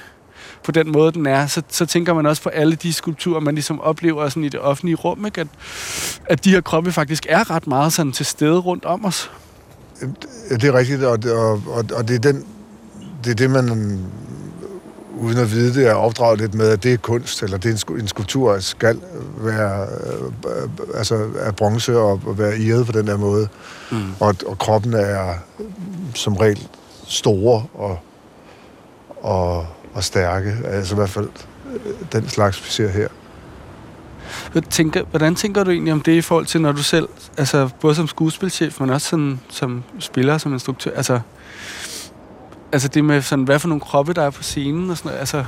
på 0.65 0.73
den 0.73 0.93
måde, 0.93 1.13
den 1.13 1.27
er, 1.27 1.47
så, 1.47 1.63
så 1.69 1.87
tænker 1.87 2.15
man 2.15 2.27
også 2.27 2.43
på 2.43 2.49
alle 2.49 2.77
de 2.77 2.93
skulpturer, 2.93 3.41
man 3.41 3.55
ligesom 3.55 3.81
oplever 3.81 4.29
sådan 4.29 4.45
i 4.45 4.49
det 4.49 4.61
offentlige 4.61 4.97
rum, 4.97 5.27
ikke? 5.27 5.41
At, 5.41 5.47
at 6.27 6.45
de 6.45 6.51
her 6.51 6.61
kroppe 6.61 6.93
faktisk 6.93 7.27
er 7.29 7.51
ret 7.51 7.67
meget 7.67 7.93
sådan 7.93 8.13
til 8.13 8.27
stede 8.27 8.59
rundt 8.59 8.85
om 8.85 9.05
os. 9.05 9.31
Ja, 10.51 10.55
Det 10.55 10.65
er 10.65 10.73
rigtigt, 10.73 11.03
og, 11.03 11.19
og, 11.33 11.63
og, 11.67 11.85
og 11.95 12.09
det 12.09 12.15
er 12.15 12.33
den, 12.33 12.45
det 13.25 13.31
er 13.31 13.35
det, 13.35 13.51
man 13.51 13.99
uden 15.17 15.39
at 15.39 15.51
vide 15.51 15.75
det, 15.75 15.89
er 15.89 15.95
opdraget 15.95 16.41
lidt 16.41 16.55
med, 16.55 16.69
at 16.69 16.83
det 16.83 16.93
er 16.93 16.97
kunst, 16.97 17.43
eller 17.43 17.59
det 17.59 17.69
er 17.69 17.73
en, 17.73 17.79
sku- 17.79 18.01
en 18.01 18.09
skulptur, 18.09 18.59
skal 18.59 19.01
være 19.39 19.87
øh, 20.47 20.71
altså, 20.95 21.29
af 21.39 21.57
bronze 21.57 21.99
og, 21.99 22.21
og 22.27 22.39
være 22.39 22.59
irret 22.59 22.87
på 22.87 22.93
den 22.93 23.07
der 23.07 23.17
måde. 23.17 23.49
Mm. 23.91 23.97
Og, 24.21 24.35
og 24.47 24.59
kroppen 24.59 24.95
er 24.95 25.35
som 26.15 26.37
regel 26.37 26.69
store 27.07 27.67
og, 27.75 27.99
og, 29.21 29.67
og 29.95 30.05
stærke. 30.05 30.57
Altså 30.65 30.95
i 30.95 30.97
hvert 30.97 31.11
fald 31.11 31.29
øh, 31.75 31.93
den 32.13 32.29
slags, 32.29 32.65
vi 32.65 32.71
ser 32.71 32.89
her. 32.89 33.09
Hvad 34.53 34.63
tænker, 34.63 35.03
hvordan 35.11 35.35
tænker 35.35 35.65
du 35.65 35.71
egentlig 35.71 35.93
om 35.93 36.01
det 36.01 36.13
i 36.13 36.21
forhold 36.21 36.47
til, 36.47 36.61
når 36.61 36.73
du 36.73 36.83
selv, 36.83 37.09
altså 37.39 37.69
både 37.81 37.95
som 37.95 38.09
skuespilchef, 38.09 38.81
men 38.81 38.91
også 38.91 39.09
sådan, 39.09 39.41
som 39.49 39.83
spiller, 39.99 40.39
som 40.39 40.53
instruktør, 40.53 40.91
altså, 40.97 41.21
altså 42.77 42.89
det 42.89 43.05
med 43.05 43.23
sådan, 43.23 43.45
hvad 43.45 43.59
for 43.59 43.69
nogle 43.69 43.81
kroppe, 43.81 44.13
der 44.13 44.23
er 44.23 44.31
på 44.31 44.43
scenen 44.43 44.91
og 44.91 44.97
sådan 44.97 45.09
noget, 45.09 45.21
altså, 45.21 45.45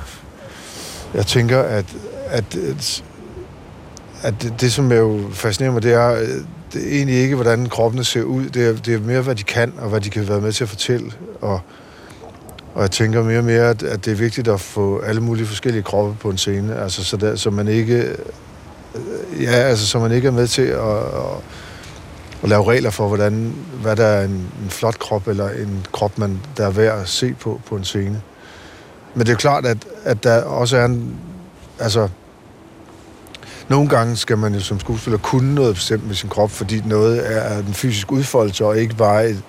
Jeg 1.14 1.26
tænker, 1.26 1.62
at, 1.62 1.84
at, 2.26 2.56
at, 2.56 3.04
at 4.22 4.42
det, 4.42 4.60
det, 4.60 4.72
som 4.72 4.92
jeg 4.92 4.98
jo 4.98 5.20
fascinerer 5.32 5.72
mig, 5.72 5.82
det 5.82 5.92
er, 5.92 6.12
øh, 6.12 6.28
det 6.72 6.86
er 6.86 6.96
egentlig 6.96 7.16
ikke, 7.16 7.34
hvordan 7.34 7.68
kroppene 7.68 8.04
ser 8.04 8.22
ud. 8.22 8.44
Det 8.48 8.68
er, 8.68 8.72
det 8.72 8.94
er 8.94 8.98
mere, 8.98 9.20
hvad 9.20 9.34
de 9.34 9.42
kan, 9.42 9.72
og 9.78 9.88
hvad 9.88 10.00
de 10.00 10.10
kan 10.10 10.28
være 10.28 10.40
med 10.40 10.52
til 10.52 10.64
at 10.64 10.68
fortælle. 10.68 11.12
Og, 11.40 11.60
og 12.74 12.82
jeg 12.82 12.90
tænker 12.90 13.22
mere 13.22 13.38
og 13.38 13.44
mere, 13.44 13.70
at, 13.70 13.82
at 13.82 14.04
det 14.04 14.10
er 14.12 14.16
vigtigt 14.16 14.48
at 14.48 14.60
få 14.60 14.98
alle 14.98 15.20
mulige 15.20 15.46
forskellige 15.46 15.82
kroppe 15.82 16.16
på 16.20 16.30
en 16.30 16.38
scene. 16.38 16.76
Altså, 16.76 17.04
så, 17.04 17.16
der, 17.16 17.36
så 17.36 17.50
man 17.50 17.68
ikke... 17.68 17.94
Øh, 17.94 19.42
ja, 19.42 19.50
altså, 19.50 19.86
så 19.86 19.98
man 19.98 20.12
ikke 20.12 20.28
er 20.28 20.32
med 20.32 20.46
til 20.46 20.62
at, 20.62 20.96
at, 20.98 21.42
at 22.42 22.48
lave 22.48 22.70
regler 22.70 22.90
for, 22.90 23.08
hvordan, 23.08 23.54
hvad 23.82 23.96
der 23.96 24.06
er 24.06 24.24
en, 24.24 24.52
en 24.64 24.70
flot 24.70 24.98
krop, 24.98 25.28
eller 25.28 25.48
en 25.48 25.86
krop, 25.92 26.18
man, 26.18 26.40
der 26.56 26.66
er 26.66 26.70
værd 26.70 27.00
at 27.00 27.08
se 27.08 27.34
på 27.40 27.60
på 27.66 27.76
en 27.76 27.84
scene. 27.84 28.22
Men 29.14 29.26
det 29.26 29.32
er 29.32 29.36
klart, 29.36 29.66
at, 29.66 29.78
at 30.04 30.24
der 30.24 30.42
også 30.42 30.76
er 30.76 30.84
en... 30.84 31.14
Altså, 31.78 32.08
nogle 33.68 33.88
gange 33.88 34.16
skal 34.16 34.38
man 34.38 34.54
jo 34.54 34.60
som 34.60 34.80
skuespiller 34.80 35.18
kunne 35.18 35.54
noget 35.54 35.74
bestemt 35.74 36.06
med 36.06 36.14
sin 36.14 36.28
krop, 36.28 36.50
fordi 36.50 36.82
noget 36.86 37.32
er 37.32 37.58
en 37.58 37.74
fysisk 37.74 38.12
udfoldelse, 38.12 38.64
og 38.64 38.78
ikke 38.78 38.94
bare 38.94 39.28
et, 39.28 39.42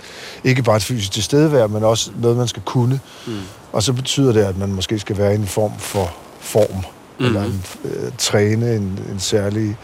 ikke 0.43 0.63
bare 0.63 0.75
et 0.75 0.83
fysisk 0.83 1.11
tilstedevær, 1.11 1.67
men 1.67 1.83
også 1.83 2.11
noget, 2.21 2.37
man 2.37 2.47
skal 2.47 2.61
kunne. 2.65 2.99
Mm. 3.27 3.33
Og 3.71 3.83
så 3.83 3.93
betyder 3.93 4.33
det, 4.33 4.41
at 4.41 4.57
man 4.57 4.73
måske 4.73 4.99
skal 4.99 5.17
være 5.17 5.31
i 5.31 5.35
en 5.35 5.47
form 5.47 5.79
for 5.79 6.11
form, 6.39 6.83
mm. 7.19 7.25
eller 7.25 7.43
en, 7.43 7.63
øh, 7.85 8.11
træne 8.17 8.75
en, 8.75 8.99
en, 9.11 9.19
særlig, 9.19 9.77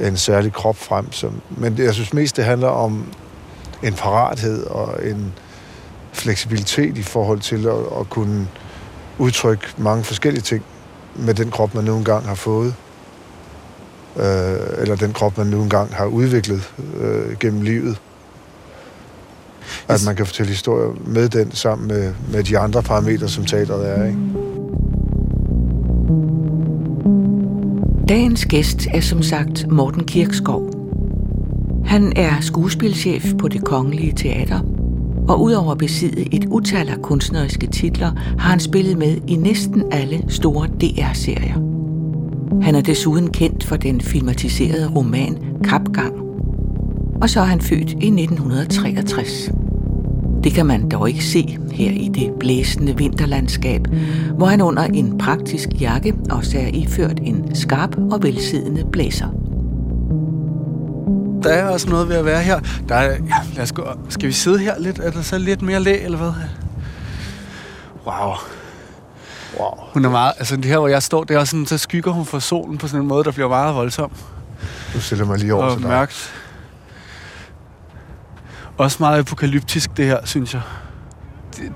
en 0.00 0.16
særlig 0.16 0.52
krop 0.52 0.76
frem. 0.76 1.12
Som, 1.12 1.40
men 1.50 1.78
jeg 1.78 1.94
synes 1.94 2.12
mest, 2.12 2.36
det 2.36 2.44
handler 2.44 2.68
om 2.68 3.06
en 3.82 3.94
parathed 3.94 4.64
og 4.66 5.06
en 5.06 5.32
fleksibilitet 6.12 6.98
i 6.98 7.02
forhold 7.02 7.40
til 7.40 7.66
at, 7.66 8.00
at 8.00 8.10
kunne 8.10 8.48
udtrykke 9.18 9.66
mange 9.78 10.04
forskellige 10.04 10.42
ting 10.42 10.64
med 11.16 11.34
den 11.34 11.50
krop, 11.50 11.74
man 11.74 11.84
nu 11.84 11.96
engang 11.96 12.26
har 12.26 12.34
fået. 12.34 12.74
Øh, 14.16 14.56
eller 14.78 14.96
den 14.96 15.12
krop, 15.12 15.38
man 15.38 15.46
nu 15.46 15.62
engang 15.62 15.94
har 15.94 16.04
udviklet 16.06 16.72
øh, 17.00 17.38
gennem 17.38 17.62
livet. 17.62 18.00
At 19.88 20.02
man 20.06 20.16
kan 20.16 20.26
fortælle 20.26 20.50
historier 20.50 20.94
med 21.06 21.28
den 21.28 21.52
sammen 21.52 21.88
med, 21.88 22.14
med 22.32 22.44
de 22.44 22.58
andre 22.58 22.82
parametre, 22.82 23.28
som 23.28 23.44
teateret 23.44 23.88
er. 23.88 24.04
Ikke? 24.04 24.53
Dagens 28.08 28.46
gæst 28.46 28.86
er 28.94 29.00
som 29.00 29.22
sagt 29.22 29.70
Morten 29.70 30.04
Kirkskov. 30.04 30.70
Han 31.84 32.12
er 32.16 32.40
skuespilchef 32.40 33.34
på 33.38 33.48
det 33.48 33.64
Kongelige 33.64 34.12
Teater, 34.12 34.60
og 35.28 35.42
udover 35.42 35.72
at 35.72 35.78
besidde 35.78 36.34
et 36.34 36.44
utal 36.44 36.88
af 36.88 37.02
kunstneriske 37.02 37.66
titler, 37.66 38.12
har 38.38 38.50
han 38.50 38.60
spillet 38.60 38.98
med 38.98 39.16
i 39.28 39.36
næsten 39.36 39.82
alle 39.92 40.24
store 40.28 40.66
DR-serier. 40.66 41.54
Han 42.62 42.74
er 42.74 42.80
desuden 42.80 43.30
kendt 43.30 43.64
for 43.64 43.76
den 43.76 44.00
filmatiserede 44.00 44.90
roman 44.96 45.38
Kapgang. 45.64 46.14
Og 47.22 47.30
så 47.30 47.40
er 47.40 47.44
han 47.44 47.60
født 47.60 47.90
i 47.90 48.06
1963. 48.06 49.50
Det 50.44 50.52
kan 50.52 50.66
man 50.66 50.88
dog 50.88 51.08
ikke 51.08 51.24
se 51.24 51.58
her 51.72 51.90
i 51.90 52.10
det 52.14 52.32
blæsende 52.40 52.96
vinterlandskab, 52.96 53.80
hvor 54.36 54.46
han 54.46 54.60
under 54.60 54.82
en 54.82 55.18
praktisk 55.18 55.68
jakke 55.80 56.14
også 56.30 56.58
er 56.58 56.66
iført 56.72 57.20
en 57.22 57.54
skarp 57.54 57.96
og 58.12 58.22
velsiddende 58.22 58.84
blæser. 58.92 59.26
Der 61.42 61.50
er 61.50 61.68
også 61.68 61.88
noget 61.88 62.08
ved 62.08 62.16
at 62.16 62.24
være 62.24 62.42
her. 62.42 62.60
Der 62.88 62.94
er, 62.94 63.10
ja, 63.10 63.36
lad 63.54 63.62
os 63.62 63.72
gå. 63.72 63.84
Skal 64.08 64.28
vi 64.28 64.32
sidde 64.32 64.58
her 64.58 64.78
lidt? 64.78 64.98
Er 64.98 65.10
der 65.10 65.22
så 65.22 65.38
lidt 65.38 65.62
mere 65.62 65.80
læ, 65.80 66.04
eller 66.04 66.18
hvad? 66.18 66.32
Wow. 68.06 68.34
Wow. 69.60 69.70
Hun 69.94 70.04
er 70.04 70.10
meget, 70.10 70.32
altså 70.38 70.56
det 70.56 70.64
her, 70.64 70.78
hvor 70.78 70.88
jeg 70.88 71.02
står, 71.02 71.24
det 71.24 71.34
er 71.34 71.38
også 71.38 71.50
sådan, 71.50 71.66
så 71.66 71.78
skygger 71.78 72.12
hun 72.12 72.26
for 72.26 72.38
solen 72.38 72.78
på 72.78 72.88
sådan 72.88 73.00
en 73.00 73.08
måde, 73.08 73.24
der 73.24 73.32
bliver 73.32 73.48
meget 73.48 73.74
voldsom 73.74 74.10
Nu 74.94 75.00
stiller 75.00 75.24
mig 75.26 75.38
lige 75.38 75.54
over 75.54 75.64
og 75.64 75.72
til 75.72 75.82
dig. 75.82 75.90
mørkt. 75.90 76.32
Også 78.78 78.96
meget 79.00 79.18
apokalyptisk, 79.18 79.96
det 79.96 80.06
her, 80.06 80.18
synes 80.24 80.54
jeg. 80.54 80.62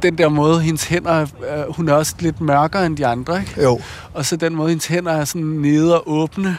Den 0.03 0.19
der 0.19 0.29
måde, 0.29 0.61
hendes 0.61 0.85
hænder, 0.85 1.27
er- 1.47 1.73
hun 1.73 1.89
er 1.89 1.93
også 1.93 2.15
lidt 2.21 2.41
mørkere 2.41 2.87
end 2.87 2.97
de 2.97 3.07
andre, 3.07 3.41
ikke? 3.41 3.63
Jo, 3.63 3.81
Og 4.15 4.25
så 4.27 4.37
den 4.37 4.55
måde, 4.55 4.69
hendes 4.69 4.87
hænder 4.87 5.13
er 5.13 5.25
sådan 5.25 5.47
nede 5.47 5.95
og 6.01 6.11
åbne. 6.13 6.57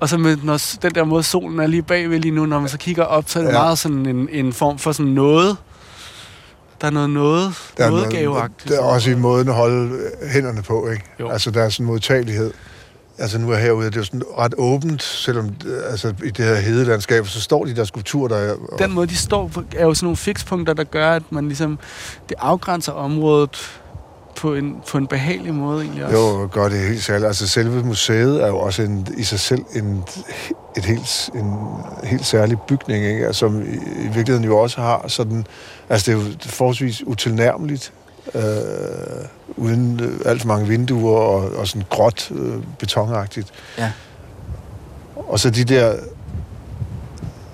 Og 0.00 0.08
så 0.08 0.18
med 0.18 0.36
når, 0.42 0.60
den 0.82 0.94
der 0.94 1.04
måde, 1.04 1.22
solen 1.22 1.60
er 1.60 1.66
lige 1.66 1.82
bagved 1.82 2.18
lige 2.20 2.34
nu, 2.34 2.46
når 2.46 2.60
man 2.60 2.68
så 2.68 2.78
kigger 2.78 3.02
op, 3.02 3.24
så 3.26 3.38
er 3.38 3.42
det 3.42 3.50
Ja. 3.52 3.58
meget 3.58 3.78
sådan 3.78 4.06
en, 4.06 4.28
en 4.32 4.52
form 4.52 4.78
for 4.78 4.92
sådan 4.92 5.12
noget. 5.12 5.56
Der 6.80 6.86
er 6.86 6.90
noget 6.90 7.10
noget, 7.10 7.72
der 7.76 7.84
er, 7.84 7.90
noget 7.90 8.12
noget, 8.12 8.50
der 8.68 8.74
er 8.78 8.82
også 8.84 9.10
i 9.10 9.14
måden 9.14 9.48
at 9.48 9.54
holde 9.54 9.90
øh, 10.22 10.28
hænderne 10.28 10.62
på, 10.62 10.88
ikke? 10.88 11.04
Jo. 11.20 11.28
Altså, 11.30 11.50
der 11.50 11.62
er 11.62 11.68
sådan 11.68 11.84
en 11.84 11.86
modtagelighed. 11.86 12.52
Altså, 13.18 13.38
nu 13.38 13.50
er 13.50 13.56
herude, 13.56 13.86
det 13.86 13.94
er 13.94 14.00
jo 14.00 14.04
sådan 14.04 14.22
ret 14.38 14.54
åbent, 14.58 15.02
selvom 15.02 15.50
øh, 15.66 15.90
altså, 15.90 16.14
i 16.24 16.30
det 16.30 16.44
her 16.44 16.54
hedelandskab, 16.54 17.26
så 17.26 17.40
står 17.40 17.64
de 17.64 17.76
der 17.76 17.84
skulpturer, 17.84 18.28
der 18.28 18.36
er... 18.36 18.54
Den 18.78 18.92
måde, 18.92 19.06
de 19.06 19.16
står 19.16 19.50
er 19.76 19.84
jo 19.84 19.94
sådan 19.94 20.06
nogle 20.06 20.16
fikspunkter, 20.16 20.74
der 20.74 20.84
gør, 20.84 21.10
at 21.10 21.22
man 21.30 21.46
ligesom, 21.46 21.78
det 22.28 22.36
afgrænser 22.38 22.92
området 22.92 23.80
på 24.36 24.54
en, 24.54 24.76
på 24.88 24.98
en 24.98 25.06
behagelig 25.06 25.54
måde 25.54 25.82
egentlig 25.82 26.04
også. 26.04 26.16
Jo, 26.16 26.48
gør 26.52 26.68
det 26.68 26.78
helt 26.78 27.02
særligt. 27.02 27.26
Altså, 27.26 27.48
selve 27.48 27.84
museet 27.84 28.42
er 28.42 28.46
jo 28.46 28.58
også 28.58 28.82
en, 28.82 29.06
i 29.16 29.22
sig 29.22 29.40
selv 29.40 29.62
en, 29.74 30.04
et 30.76 30.84
helt, 30.84 31.30
en 31.34 31.54
helt 32.04 32.26
særlig 32.26 32.58
bygning, 32.68 33.04
ikke? 33.04 33.26
Altså, 33.26 33.38
som 33.38 33.62
i, 33.62 33.74
i 33.74 34.08
virkeligheden 34.14 34.44
jo 34.44 34.58
også 34.58 34.80
har 34.80 35.04
sådan... 35.08 35.46
Altså, 35.88 36.12
det 36.12 36.18
er 36.18 36.22
jo 36.22 36.30
forholdsvis 36.40 37.02
utilnærmeligt, 37.06 37.92
øh, 38.34 39.24
uden 39.56 40.00
øh, 40.00 40.20
alt 40.24 40.40
for 40.40 40.48
mange 40.48 40.68
vinduer 40.68 41.20
og, 41.20 41.52
og 41.56 41.68
sådan 41.68 41.86
gråt, 41.90 42.30
øh, 42.30 42.62
betonagtigt. 42.78 43.52
Ja. 43.78 43.92
Og 45.16 45.40
så 45.40 45.50
de 45.50 45.64
der... 45.64 45.96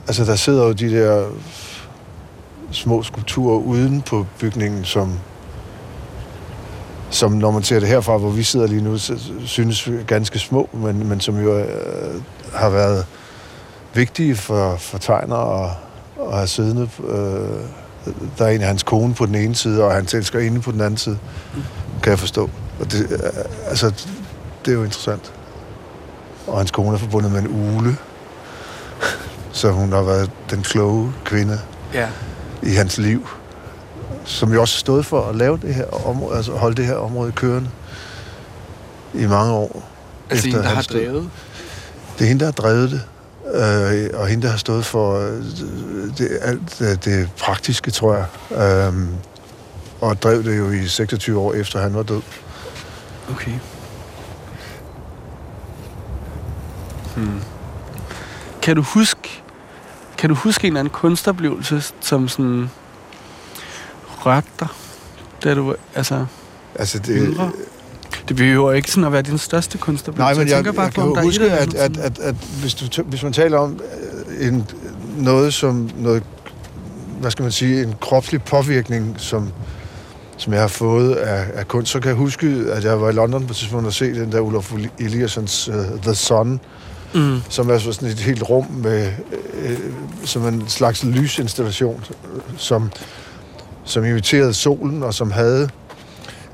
Altså, 0.07 0.25
der 0.25 0.37
sidder 0.37 0.65
jo 0.65 0.73
de 0.73 0.91
der 0.91 1.29
små 2.73 3.03
skulpturer 3.03 3.59
uden 3.59 4.03
på 4.03 4.27
bygningen, 4.41 4.85
som 4.85 5.19
som 7.11 7.33
når 7.33 7.51
man 7.51 7.63
ser 7.63 7.81
det 7.81 7.89
herfra, 7.89 8.17
hvor 8.17 8.31
vi 8.31 8.43
sidder 8.43 8.67
lige 8.67 8.83
nu, 8.83 8.99
synes 9.45 9.89
ganske 10.07 10.39
små, 10.39 10.69
men, 10.73 11.09
men 11.09 11.21
som 11.21 11.43
jo 11.43 11.59
øh, 11.59 12.23
har 12.55 12.71
været 12.71 13.07
vigtige 13.95 14.37
for, 14.37 14.77
for 14.77 14.99
tegner 14.99 15.37
og, 15.37 15.71
og 16.17 16.37
have 16.37 16.47
siddende. 16.47 16.89
Øh, 17.09 17.61
der 18.39 18.45
er 18.45 18.49
en 18.49 18.61
af 18.61 18.67
hans 18.67 18.83
kone 18.83 19.15
på 19.15 19.27
den 19.27 19.35
ene 19.35 19.55
side, 19.55 19.85
og 19.85 19.93
hans 19.93 20.15
elsker 20.15 20.39
inde 20.39 20.61
på 20.61 20.73
den 20.73 20.81
anden 20.81 20.97
side, 20.97 21.19
kan 22.03 22.11
jeg 22.11 22.19
forstå. 22.19 22.51
Og 22.81 22.93
det, 22.93 23.11
øh, 23.11 23.19
altså, 23.67 23.93
det 24.65 24.71
er 24.71 24.75
jo 24.75 24.85
interessant. 24.85 25.33
Og 26.47 26.59
hans 26.59 26.71
kone 26.71 26.95
er 26.95 26.99
forbundet 26.99 27.33
med 27.33 27.41
en 27.41 27.49
ule, 27.49 27.97
så 29.53 29.71
hun 29.71 29.93
har 29.93 30.03
været 30.03 30.31
den 30.51 30.63
kloge 30.63 31.13
kvinde 31.25 31.61
ja. 31.95 32.09
i 32.63 32.71
hans 32.71 32.99
liv, 32.99 33.29
som 34.25 34.53
jo 34.53 34.61
også 34.61 34.79
stod 34.79 35.03
for 35.03 35.23
at 35.23 35.37
lave 35.37 35.59
det 35.63 35.75
her 35.75 36.07
område, 36.07 36.37
altså 36.37 36.53
holde 36.53 36.77
det 36.77 36.87
her 36.87 36.95
område 36.95 37.33
kørende 37.33 37.71
i 39.15 39.27
mange 39.27 39.53
år. 39.53 39.89
Altså 40.31 40.49
en, 40.49 40.55
efter 40.55 40.69
der 40.69 40.75
har 40.75 40.83
drevet. 40.83 41.31
Det 42.19 42.25
er 42.25 42.29
hende, 42.29 42.41
der 42.41 42.47
har 42.47 42.53
drevet 42.53 42.91
det, 42.91 43.03
øh, 43.55 44.21
og 44.21 44.27
hende, 44.27 44.43
der 44.43 44.51
har 44.51 44.59
stået 44.59 44.85
for 44.85 45.19
øh, 45.19 45.33
det, 46.19 46.39
alt 46.43 46.81
øh, 46.81 46.97
det 47.05 47.31
praktiske, 47.39 47.91
tror 47.91 48.15
jeg. 48.15 48.27
Øh, 48.91 48.95
og 50.01 50.23
drev 50.23 50.45
det 50.45 50.59
jo 50.59 50.71
i 50.71 50.89
26 50.89 51.39
år 51.39 51.55
efter 51.55 51.81
han 51.81 51.95
var 51.95 52.03
død. 52.03 52.23
Okay. 53.31 53.53
Hmm. 57.17 57.41
Kan 58.63 58.77
du 58.77 58.83
huske, 58.83 59.43
kan 60.19 60.29
du 60.29 60.35
huske 60.35 60.67
en 60.67 60.73
eller 60.73 60.81
anden 60.81 60.93
kunstoplevelse, 60.93 61.83
som 62.01 62.29
sådan 62.29 62.71
rørte 64.27 64.49
dig, 64.61 64.69
da 65.45 65.55
du 65.55 65.75
altså, 65.95 66.27
Altså, 66.75 66.99
det, 66.99 67.23
Yngre? 67.27 67.53
Det 68.31 68.39
behøver 68.39 68.73
ikke 68.73 68.91
sådan 68.91 69.05
at 69.05 69.13
være 69.13 69.23
din 69.23 69.39
største 69.39 69.79
kunstoplevelse. 69.79 70.35
Nej, 70.35 70.35
men 70.35 70.49
jeg, 70.49 70.57
tænker 70.57 70.73
bare 70.73 70.85
jeg 70.85 70.93
på, 70.93 71.01
kan 71.01 71.23
jo 71.23 71.23
huske, 71.23 71.51
at, 71.51 71.75
at, 71.75 71.97
at, 71.97 72.19
at 72.19 72.35
hvis, 72.61 72.75
du, 72.75 73.03
hvis 73.03 73.23
man 73.23 73.33
taler 73.33 73.59
om 73.59 73.81
øh, 74.29 74.49
en, 74.49 74.67
noget 75.19 75.55
som 75.55 75.91
noget, 75.99 76.23
hvad 77.21 77.31
skal 77.31 77.43
man 77.43 77.53
sige, 77.53 77.83
en 77.83 77.95
kropslig 78.01 78.43
påvirkning, 78.43 79.15
som, 79.19 79.49
som 80.37 80.53
jeg 80.53 80.61
har 80.61 80.69
fået 80.69 81.15
af, 81.15 81.47
af 81.55 81.69
kunst, 81.69 81.93
så 81.93 82.01
kan 82.01 82.09
jeg 82.09 82.17
huske, 82.17 82.47
at 82.73 82.85
jeg 82.85 83.01
var 83.01 83.09
i 83.09 83.13
London 83.13 83.47
på 83.47 83.53
et 83.53 83.57
tidspunkt 83.57 83.87
og 83.87 83.93
se 83.93 84.15
den 84.15 84.33
der 84.33 84.41
Olof 84.41 84.73
Eliassons 84.99 85.69
uh, 85.69 85.75
The 86.03 86.15
Sun, 86.15 86.61
Mm. 87.15 87.41
som 87.49 87.71
er 87.71 87.79
sådan 87.79 88.09
et 88.09 88.19
helt 88.19 88.43
rum 88.43 88.67
med 88.71 89.13
øh, 89.63 89.79
som 90.25 90.47
en 90.47 90.69
slags 90.69 91.05
lysinstallation, 91.05 92.05
øh, 92.35 92.41
som, 92.57 92.91
som 93.85 94.05
imiterede 94.05 94.55
solen, 94.55 95.03
og 95.03 95.15
som 95.15 95.31
havde 95.31 95.69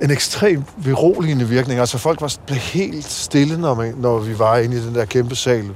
en 0.03 0.11
ekstrem 0.11 0.65
beroligende 0.85 1.49
virkning. 1.49 1.81
Altså 1.81 1.99
folk 1.99 2.21
var 2.21 2.35
blev 2.47 2.59
helt 2.59 3.05
stille, 3.05 3.59
når, 3.59 3.75
man, 3.75 3.95
når 3.97 4.19
vi 4.19 4.39
var 4.39 4.57
inde 4.57 4.77
i 4.77 4.81
den 4.81 4.95
der 4.95 5.05
kæmpe 5.05 5.37
sal, 5.37 5.71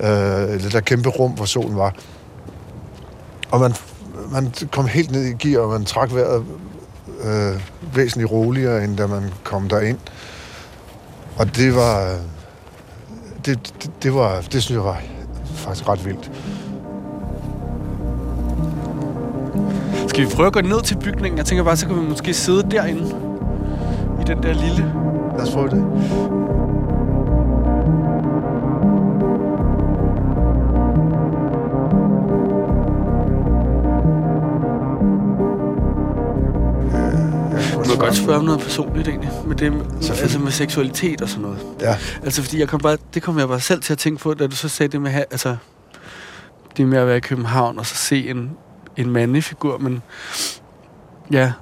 øh, 0.00 0.08
det 0.62 0.72
der 0.72 0.80
kæmpe 0.80 1.08
rum, 1.08 1.30
hvor 1.30 1.44
solen 1.44 1.76
var. 1.76 1.94
Og 3.50 3.60
man, 3.60 3.74
man 4.32 4.52
kom 4.70 4.86
helt 4.86 5.10
ned 5.10 5.24
i 5.24 5.32
gear, 5.32 5.60
og 5.60 5.70
man 5.70 5.84
trak 5.84 6.14
vejret 6.14 6.44
øh, 7.24 7.60
væsentligt 7.94 8.30
roligere, 8.30 8.84
end 8.84 8.96
da 8.96 9.06
man 9.06 9.30
kom 9.44 9.68
derind. 9.68 9.98
Og 11.36 11.56
det 11.56 11.74
var... 11.74 12.12
Øh, 12.12 12.18
det, 13.46 13.72
det, 13.82 13.90
det, 14.02 14.14
var, 14.14 14.40
det 14.40 14.62
synes 14.62 14.70
jeg 14.70 14.84
var 14.84 15.02
faktisk 15.54 15.88
ret 15.88 16.04
vildt. 16.04 16.30
Skal 20.12 20.24
vi 20.24 20.30
prøve 20.34 20.46
at 20.46 20.52
gå 20.52 20.60
ned 20.60 20.82
til 20.82 20.98
bygningen? 20.98 21.38
Jeg 21.38 21.46
tænker 21.46 21.64
bare, 21.64 21.76
så 21.76 21.86
kan 21.86 21.96
vi 21.96 22.00
måske 22.00 22.34
sidde 22.34 22.70
derinde. 22.70 23.00
I 24.20 24.24
den 24.26 24.42
der 24.42 24.52
lille... 24.52 24.94
Lad 25.36 25.46
os 25.46 25.50
prøve 25.50 25.68
det. 25.68 25.78
Må 37.88 37.96
godt 37.98 38.16
spørge 38.16 38.38
om 38.38 38.44
noget 38.44 38.60
personligt 38.60 39.08
egentlig. 39.08 39.30
Med 39.46 39.56
det, 39.56 39.72
altså 40.10 40.38
med 40.38 40.50
seksualitet 40.50 41.22
og 41.22 41.28
sådan 41.28 41.42
noget. 41.42 41.58
Ja, 41.80 41.96
Altså 42.22 42.42
fordi 42.42 42.60
jeg 42.60 42.68
kom 42.68 42.80
bare, 42.80 42.96
det 43.14 43.22
kom 43.22 43.38
jeg 43.38 43.48
bare 43.48 43.60
selv 43.60 43.82
til 43.82 43.92
at 43.92 43.98
tænke 43.98 44.22
på, 44.22 44.34
da 44.34 44.46
du 44.46 44.56
så 44.56 44.68
sagde 44.68 44.92
det 44.92 45.00
med, 45.00 45.12
altså, 45.14 45.56
det 46.76 46.86
med 46.86 46.98
at 46.98 47.06
være 47.06 47.16
i 47.16 47.20
København 47.20 47.78
og 47.78 47.86
så 47.86 47.94
se 47.94 48.30
en, 48.30 48.50
en 48.96 49.10
mandefigur, 49.10 49.78
men 49.78 50.02
ja, 51.32 51.52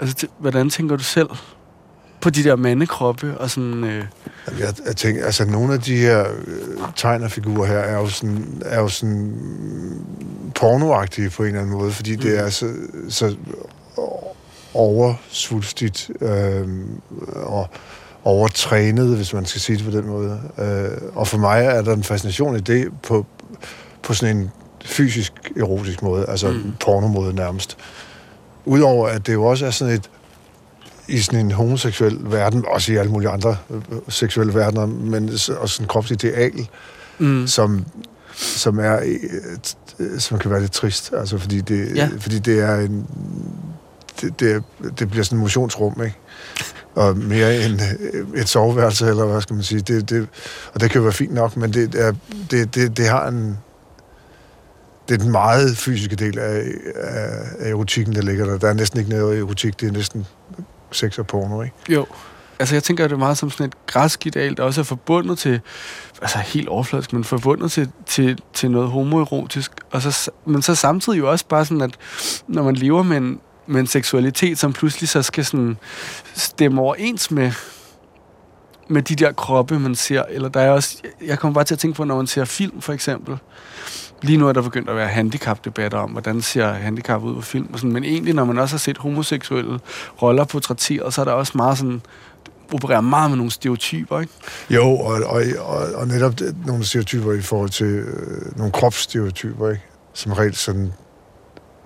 altså 0.00 0.26
hvordan 0.38 0.70
tænker 0.70 0.96
du 0.96 1.02
selv 1.02 1.28
på 2.20 2.30
de 2.30 2.44
der 2.44 2.56
mandekroppe 2.56 3.38
og 3.38 3.50
sådan, 3.50 3.84
øh, 3.84 4.04
jeg, 4.58 4.74
jeg 4.86 4.96
tænker, 4.96 5.24
altså 5.24 5.44
nogle 5.44 5.74
af 5.74 5.80
de 5.80 5.96
her 5.96 6.20
øh, 6.46 6.78
tegnerfigurer 6.96 7.66
her 7.66 7.78
er 7.78 7.96
jo 7.96 8.08
sådan, 8.08 8.62
er 8.64 8.80
jo 8.80 8.88
sådan 8.88 9.34
pornoagtige 10.54 11.30
på 11.30 11.42
en 11.42 11.48
eller 11.48 11.60
anden 11.60 11.76
måde, 11.76 11.92
fordi 11.92 12.16
mm. 12.16 12.22
det 12.22 12.38
er 12.38 12.48
så, 12.48 12.72
så 13.08 13.36
oversvulstigt 14.74 16.10
øh, 16.20 16.68
og 17.34 17.68
overtrænet, 18.24 19.16
hvis 19.16 19.32
man 19.34 19.46
skal 19.46 19.60
sige 19.60 19.76
det 19.76 19.84
på 19.84 19.90
den 19.90 20.06
måde. 20.06 20.40
Øh, 20.58 20.98
og 21.14 21.28
for 21.28 21.38
mig 21.38 21.64
er 21.64 21.82
der 21.82 21.92
en 21.92 22.04
fascination 22.04 22.56
i 22.56 22.60
det 22.60 22.88
på, 23.02 23.26
på 24.02 24.14
sådan 24.14 24.36
en 24.36 24.50
fysisk 24.84 25.32
erotisk 25.56 26.02
måde, 26.02 26.24
altså 26.28 26.50
Mm. 26.50 26.72
pornomåde 26.80 27.34
nærmest. 27.34 27.76
Udover 28.64 29.08
at 29.08 29.26
det 29.26 29.32
jo 29.32 29.44
også 29.44 29.66
er 29.66 29.70
sådan 29.70 29.94
et 29.94 30.10
i 31.08 31.18
sådan 31.18 31.40
en 31.40 31.50
homoseksuel 31.50 32.18
verden, 32.22 32.64
også 32.68 32.92
i 32.92 32.96
alle 32.96 33.10
mulige 33.12 33.28
andre 33.30 33.56
øh, 33.70 33.80
seksuelle 34.08 34.54
verdener, 34.54 34.86
men 34.86 35.28
også 35.30 35.52
sådan 35.66 35.84
en 35.84 35.88
kropslig 35.88 36.24
ideal, 36.24 36.68
mm, 37.18 37.46
som, 37.46 37.84
som 38.34 38.78
er 38.78 38.96
øh, 39.04 39.18
øh, 39.98 40.20
som 40.20 40.38
kan 40.38 40.50
være 40.50 40.60
lidt 40.60 40.72
trist, 40.72 41.12
altså 41.16 41.38
fordi 41.38 41.60
det, 41.60 41.96
Ja. 41.96 42.08
fordi 42.18 42.38
det 42.38 42.60
er 42.60 42.74
en 42.76 43.06
det, 44.20 44.40
det, 44.40 44.62
det 44.98 45.10
bliver 45.10 45.24
sådan 45.24 45.38
en 45.38 45.42
motionsrum, 45.42 46.02
ikke? 46.04 46.16
Og 46.94 47.16
mere 47.16 47.64
end 47.64 47.80
øh, 48.12 48.40
et 48.40 48.48
soveværelse, 48.48 49.06
eller 49.06 49.24
hvad 49.26 49.40
skal 49.40 49.54
man 49.54 49.62
sige. 49.62 49.80
Det, 49.80 50.10
det, 50.10 50.28
og 50.74 50.80
det 50.80 50.90
kan 50.90 50.98
jo 50.98 51.02
være 51.02 51.12
fint 51.12 51.34
nok, 51.34 51.56
men 51.56 51.72
det, 51.72 51.94
er, 51.94 52.12
det, 52.50 52.74
det, 52.74 52.96
det 52.96 53.08
har 53.08 53.28
en... 53.28 53.58
Det 55.10 55.16
er 55.20 55.22
den 55.22 55.32
meget 55.32 55.76
fysiske 55.76 56.16
del 56.16 56.38
af, 56.38 56.64
af, 56.94 57.42
af 57.58 57.70
erotikken, 57.70 58.14
der 58.14 58.22
ligger 58.22 58.46
der. 58.46 58.58
Der 58.58 58.68
er 58.68 58.74
næsten 58.74 58.98
ikke 58.98 59.10
noget 59.10 59.38
erotik, 59.38 59.80
det 59.80 59.88
er 59.88 59.92
næsten 59.92 60.26
sex 60.92 61.18
og 61.18 61.26
porno, 61.26 61.62
ikke? 61.62 61.74
jo. 61.88 62.06
Altså 62.58 62.74
jeg 62.74 62.82
tænker, 62.82 63.04
at 63.04 63.10
det 63.10 63.16
er 63.16 63.18
meget 63.18 63.38
som 63.38 63.50
sådan 63.50 63.66
et 63.66 63.86
græsk 63.86 64.26
ideal, 64.26 64.56
der 64.56 64.62
også 64.62 64.80
er 64.80 64.84
forbundet 64.84 65.38
til, 65.38 65.60
altså 66.22 66.38
helt 66.38 66.68
overfladisk, 66.68 67.12
men 67.12 67.24
forbundet 67.24 67.72
til, 67.72 67.90
til, 68.06 68.38
til 68.54 68.70
noget 68.70 68.90
homoerotisk. 68.90 69.72
Og 69.90 70.02
så, 70.02 70.30
men 70.46 70.62
så 70.62 70.74
samtidig 70.74 71.18
jo 71.18 71.30
også 71.30 71.46
bare 71.48 71.64
sådan, 71.64 71.80
at 71.80 71.96
når 72.48 72.62
man 72.62 72.74
lever 72.74 73.02
med 73.02 73.16
en, 73.16 73.40
med 73.66 73.80
en 73.80 73.86
seksualitet, 73.86 74.58
som 74.58 74.72
pludselig 74.72 75.08
så 75.08 75.22
skal 75.22 75.44
sådan 75.44 75.76
stemme 76.34 76.80
overens 76.80 77.30
med, 77.30 77.52
med 78.88 79.02
de 79.02 79.14
der 79.14 79.32
kroppe, 79.32 79.78
man 79.78 79.94
ser. 79.94 80.22
Eller 80.22 80.48
der 80.48 80.60
er 80.60 80.70
også, 80.70 80.96
jeg 81.26 81.38
kommer 81.38 81.54
bare 81.54 81.64
til 81.64 81.74
at 81.74 81.78
tænke 81.78 81.96
på, 81.96 82.04
når 82.04 82.16
man 82.16 82.26
ser 82.26 82.44
film, 82.44 82.80
for 82.80 82.92
eksempel. 82.92 83.38
Lige 84.22 84.36
nu 84.38 84.48
er 84.48 84.52
der 84.52 84.62
begyndt 84.62 84.88
at 84.90 84.96
være 84.96 85.08
handicap-debatter 85.08 85.98
om, 85.98 86.10
hvordan 86.10 86.42
ser 86.42 86.72
handicap 86.72 87.22
ud 87.22 87.34
på 87.34 87.40
film. 87.40 87.68
Og 87.72 87.78
sådan, 87.78 87.92
men 87.92 88.04
egentlig, 88.04 88.34
når 88.34 88.44
man 88.44 88.58
også 88.58 88.74
har 88.74 88.78
set 88.78 88.98
homoseksuelle 88.98 89.80
roller 90.22 90.44
portrætteret, 90.44 91.14
så 91.14 91.20
er 91.20 91.24
der 91.24 91.32
også 91.32 91.52
meget 91.56 91.78
sådan, 91.78 92.00
opererer 92.74 93.00
meget 93.00 93.30
med 93.30 93.36
nogle 93.36 93.50
stereotyper, 93.52 94.20
ikke? 94.20 94.32
Jo, 94.70 94.82
og, 94.90 95.12
og, 95.26 95.42
og, 95.58 95.86
og 95.94 96.08
netop 96.08 96.34
nogle 96.66 96.84
stereotyper 96.84 97.32
i 97.32 97.40
forhold 97.40 97.70
til 97.70 97.86
øh, 97.86 98.56
nogle 98.56 98.72
kropsstereotyper, 98.72 99.70
ikke? 99.70 99.82
Som 100.14 100.32
regel 100.32 100.54
sådan 100.54 100.92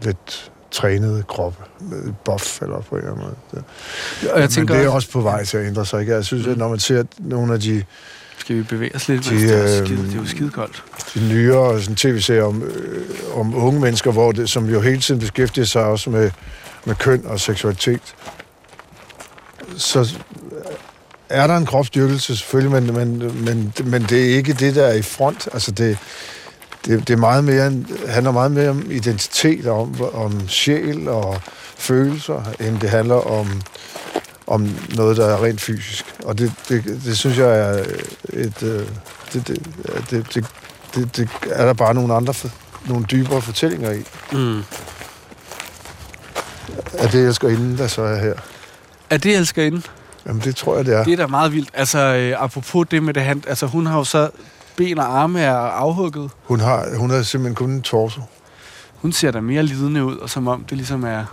lidt 0.02 0.50
trænede 0.70 1.22
kroppe, 1.28 1.58
med 1.80 2.12
buff 2.24 2.62
eller 2.62 2.80
på 2.80 2.94
en 2.94 3.00
eller 3.00 3.12
anden 3.12 3.24
måde. 3.26 3.36
Det. 3.50 3.64
Og 4.32 4.40
jeg 4.40 4.50
Men 4.56 4.68
det 4.68 4.76
er 4.76 4.80
også- 4.80 4.90
også 4.94 5.10
på 5.10 5.20
vej 5.20 5.44
til 5.44 5.56
at 5.58 5.66
ændre 5.66 5.86
sig, 5.86 6.00
ikke? 6.00 6.12
Jeg 6.14 6.24
synes, 6.24 6.46
at 6.46 6.56
når 6.58 6.68
man 6.68 6.78
ser 6.78 7.04
nogle 7.18 7.54
af 7.54 7.60
de, 7.60 7.84
Skal 8.38 8.56
vi 8.56 8.62
bevæge 8.62 8.94
os 8.94 9.08
lidt? 9.08 9.24
De, 9.24 9.30
De, 9.30 9.40
det, 9.40 9.54
er 9.54 9.80
øh, 9.80 9.86
skide, 9.86 10.02
det 10.06 10.14
er 10.14 10.16
jo 10.16 10.26
skide 10.26 10.50
koldt. 10.50 10.84
de 11.14 11.28
nyere 11.28 11.80
sådan, 11.80 11.96
tv-serier 11.96 12.44
om, 12.44 12.62
øh, 12.62 13.04
om 13.34 13.54
unge 13.54 13.80
mennesker, 13.80 14.12
hvor 14.12 14.32
det, 14.32 14.50
som 14.50 14.68
jo 14.68 14.80
hele 14.80 15.00
tiden 15.00 15.20
beskæftiger 15.20 15.64
sig 15.64 15.84
også 15.84 16.10
med, 16.10 16.30
med 16.84 16.94
køn 16.94 17.26
og 17.26 17.40
seksualitet, 17.40 18.14
så 19.76 20.16
er 21.28 21.46
der 21.46 21.56
en 21.56 21.66
kropsdyrkelse 21.66 22.36
selvfølgelig, 22.36 22.82
men, 22.82 22.94
men, 22.94 23.44
men, 23.44 23.72
men 23.84 24.02
det 24.02 24.30
er 24.30 24.36
ikke 24.36 24.52
det, 24.52 24.74
der 24.74 24.84
er 24.84 24.94
i 24.94 25.02
front. 25.02 25.48
Altså 25.52 25.70
det, 25.70 25.98
det, 26.86 27.08
det 27.08 27.14
er 27.14 27.18
meget 27.18 27.44
mere, 27.44 27.72
handler 28.08 28.32
meget 28.32 28.50
mere 28.50 28.70
om 28.70 28.90
identitet, 28.90 29.66
om, 29.66 30.00
om 30.12 30.48
sjæl 30.48 31.08
og 31.08 31.40
følelser, 31.78 32.42
end 32.60 32.80
det 32.80 32.90
handler 32.90 33.30
om, 33.30 33.62
om 34.46 34.68
noget, 34.96 35.16
der 35.16 35.26
er 35.26 35.44
rent 35.44 35.60
fysisk. 35.60 36.04
Og 36.24 36.38
det, 36.38 36.52
det, 36.68 36.84
det 37.04 37.18
synes 37.18 37.38
jeg 37.38 37.58
er 37.58 37.84
et... 38.32 38.62
øh, 38.62 38.86
Det, 39.32 39.48
det, 39.48 39.66
det, 40.10 40.26
det, 40.34 40.46
det, 40.94 41.16
det 41.16 41.28
er 41.50 41.64
der 41.66 41.72
bare 41.72 41.94
nogle 41.94 42.14
andre, 42.14 42.34
nogle 42.88 43.04
dybere 43.10 43.42
fortællinger 43.42 43.92
i, 43.92 44.02
Mm. 44.32 44.62
af 46.98 47.08
det, 47.08 47.24
jeg 47.24 47.34
skal 47.34 47.50
inden, 47.50 47.78
der 47.78 47.86
så 47.86 48.02
er 48.02 48.20
her. 48.20 48.34
Er 49.10 49.16
det 49.18 49.36
elskerinde? 49.36 49.82
Jamen, 50.26 50.42
det 50.42 50.56
tror 50.56 50.76
jeg, 50.76 50.86
det 50.86 50.94
er. 50.94 51.04
Det 51.04 51.12
er 51.12 51.16
da 51.16 51.26
meget 51.26 51.52
vildt. 51.52 51.68
Altså, 51.74 51.98
øh, 51.98 52.42
apropos 52.42 52.86
det 52.90 53.02
med 53.02 53.14
det, 53.14 53.22
han, 53.22 53.42
altså, 53.46 53.66
hun 53.66 53.86
har 53.86 53.98
jo 53.98 54.04
så 54.04 54.30
ben 54.76 54.98
og 54.98 55.18
arme 55.20 55.40
er 55.40 55.54
afhugget. 55.56 56.30
Hun 56.44 56.60
har, 56.60 56.96
hun 56.98 57.10
har 57.10 57.22
simpelthen 57.22 57.54
kun 57.54 57.70
en 57.70 57.82
torso. 57.82 58.20
Hun 58.94 59.12
ser 59.12 59.30
da 59.30 59.40
mere 59.40 59.62
lidende 59.62 60.04
ud, 60.04 60.16
og 60.16 60.30
som 60.30 60.48
om 60.48 60.64
det 60.70 60.76
ligesom 60.76 61.04
er 61.04 61.24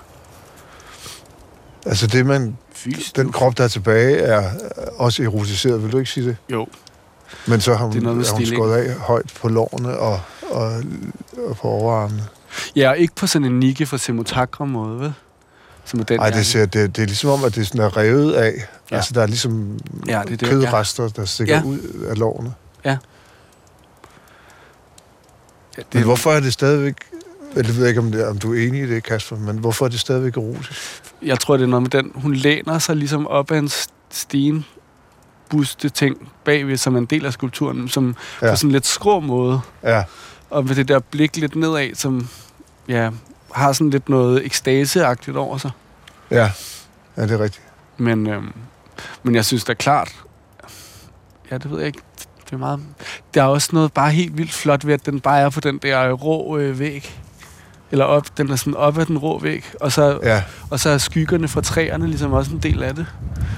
Altså 1.85 2.07
det, 2.07 2.25
man, 2.25 2.57
fysisk. 2.73 3.15
den 3.15 3.31
krop, 3.31 3.57
der 3.57 3.63
er 3.63 3.67
tilbage, 3.67 4.17
er 4.17 4.51
også 4.97 5.23
erotiseret. 5.23 5.83
Vil 5.83 5.91
du 5.91 5.97
ikke 5.97 6.11
sige 6.11 6.27
det? 6.27 6.37
Jo. 6.51 6.67
Men 7.47 7.61
så 7.61 7.75
har 7.75 7.85
hun, 7.85 7.93
Det 7.93 7.99
er 7.99 8.03
noget 8.03 8.29
er 8.29 8.33
hun 8.33 8.45
skåret 8.45 8.77
af 8.77 8.95
højt 8.95 9.33
på 9.41 9.47
lårene 9.49 9.97
og, 9.97 10.19
og, 10.51 10.83
og 11.47 11.57
på 11.57 11.67
overarmene. 11.67 12.23
Ja, 12.75 12.89
og 12.89 12.97
ikke 12.97 13.15
på 13.15 13.27
sådan 13.27 13.45
en 13.45 13.59
Nike 13.59 13.85
fra 13.85 13.97
Semotakra 13.97 14.65
måde, 14.65 14.99
vel? 14.99 15.13
Som 15.85 15.99
er 15.99 16.03
den 16.03 16.17
Nej, 16.19 16.25
jakke. 16.25 16.37
det, 16.37 16.45
ser, 16.45 16.65
det, 16.65 16.95
det 16.95 17.01
er 17.01 17.05
ligesom 17.05 17.29
om, 17.29 17.43
at 17.43 17.55
det 17.55 17.67
sådan 17.67 17.81
er 17.81 17.97
revet 17.97 18.33
af. 18.33 18.51
Ja. 18.51 18.61
Ja. 18.91 18.95
Altså, 18.95 19.13
der 19.13 19.21
er 19.21 19.27
ligesom 19.27 19.79
Ja, 20.07 20.21
det 20.27 20.33
er 20.33 20.37
det, 20.37 20.47
kødrester, 20.47 21.07
der 21.07 21.25
stikker 21.25 21.55
Ja. 21.55 21.63
ud 21.63 21.79
af 22.09 22.17
lårene. 22.17 22.53
Ja, 22.85 22.97
Men 25.93 26.03
hvorfor 26.03 26.31
er 26.31 26.39
det 26.39 26.53
stadigvæk... 26.53 26.95
Jeg 27.55 27.67
ved 27.77 27.87
ikke, 27.87 27.99
om, 27.99 28.11
det, 28.11 28.27
om 28.27 28.37
du 28.37 28.53
er 28.53 28.67
enig 28.67 28.81
i 28.83 28.87
det, 28.87 29.03
Kasper, 29.03 29.37
men 29.37 29.57
hvorfor 29.57 29.85
er 29.85 29.89
det 29.89 29.99
stadigvæk 29.99 30.37
erotisk? 30.37 31.01
Jeg 31.21 31.39
tror, 31.39 31.57
det 31.57 31.63
er 31.63 31.67
noget 31.67 31.81
med 31.81 31.89
den. 31.89 32.11
Hun 32.15 32.33
læner 32.33 32.79
sig 32.79 32.95
ligesom 32.95 33.27
op 33.27 33.51
af 33.51 33.57
en 33.57 33.69
sten 34.11 34.65
buste 35.49 35.89
ting 35.89 36.31
bagved, 36.45 36.77
som 36.77 36.95
er 36.95 36.99
en 36.99 37.05
del 37.05 37.25
af 37.25 37.33
skulpturen, 37.33 37.89
som 37.89 38.15
ja. 38.41 38.49
På 38.49 38.55
sådan 38.55 38.67
en 38.67 38.71
lidt 38.71 38.85
skrå 38.85 39.19
måde. 39.19 39.61
Ja, 39.83 40.03
Og 40.49 40.65
med 40.65 40.75
det 40.75 40.87
der 40.87 40.99
blik 40.99 41.37
lidt 41.37 41.55
nedad, 41.55 41.95
som 41.95 42.27
ja, 42.87 43.09
har 43.53 43.73
sådan 43.73 43.89
lidt 43.89 44.09
noget 44.09 44.45
ekstaseagtigt 44.45 45.37
over 45.37 45.57
sig. 45.57 45.71
ja. 46.31 46.51
Ja, 47.17 47.21
det 47.23 47.31
er 47.31 47.39
rigtigt. 47.39 47.63
Men, 47.97 48.27
øhm, 48.27 48.53
men 49.23 49.35
jeg 49.35 49.45
synes 49.45 49.63
da 49.63 49.73
klart, 49.73 50.15
ja, 51.51 51.57
det 51.57 51.71
ved 51.71 51.77
jeg 51.77 51.87
ikke, 51.87 51.99
det 52.45 52.53
er 52.53 52.57
meget... 52.57 52.79
Der 53.33 53.41
er 53.43 53.47
også 53.47 53.69
noget 53.73 53.93
bare 53.93 54.11
helt 54.11 54.37
vildt 54.37 54.53
flot 54.53 54.85
ved, 54.85 54.93
at 54.93 55.05
den 55.05 55.19
bare 55.19 55.39
er 55.39 55.49
på 55.49 55.59
den 55.59 55.77
der 55.77 56.11
rå 56.11 56.57
øh, 56.57 56.79
væg. 56.79 57.20
Eller 57.91 58.05
op, 58.05 58.37
den 58.37 58.49
er 58.51 58.55
sådan 58.55 58.75
op 58.75 58.97
ad 58.97 59.05
den 59.05 59.17
rå 59.17 59.39
væg, 59.39 59.65
og 59.79 59.91
så, 59.91 60.19
Ja, 60.23 60.43
og 60.69 60.79
så 60.79 60.89
er 60.89 60.97
skyggerne 60.97 61.47
fra 61.47 61.61
træerne 61.61 62.07
ligesom 62.07 62.33
også 62.33 62.51
en 62.51 62.59
del 62.59 62.83
af 62.83 62.95
det. 62.95 63.05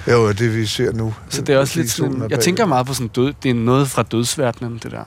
jo, 0.08 0.32
det 0.32 0.56
vi 0.58 0.66
ser 0.66 0.92
nu. 0.92 1.14
Så 1.30 1.42
det 1.42 1.56
er 1.56 1.60
også 1.60 1.80
lidt 1.80 1.92
sådan, 1.92 2.22
jeg 2.22 2.30
bag. 2.30 2.40
tænker 2.40 2.66
meget 2.66 2.88
på 2.88 2.94
sådan 2.94 3.08
død, 3.08 3.34
det 3.44 3.50
er 3.52 3.56
noget 3.56 3.90
fra 3.90 4.04
dødsverdenen, 4.04 4.80
det 4.84 4.92
der. 4.92 5.04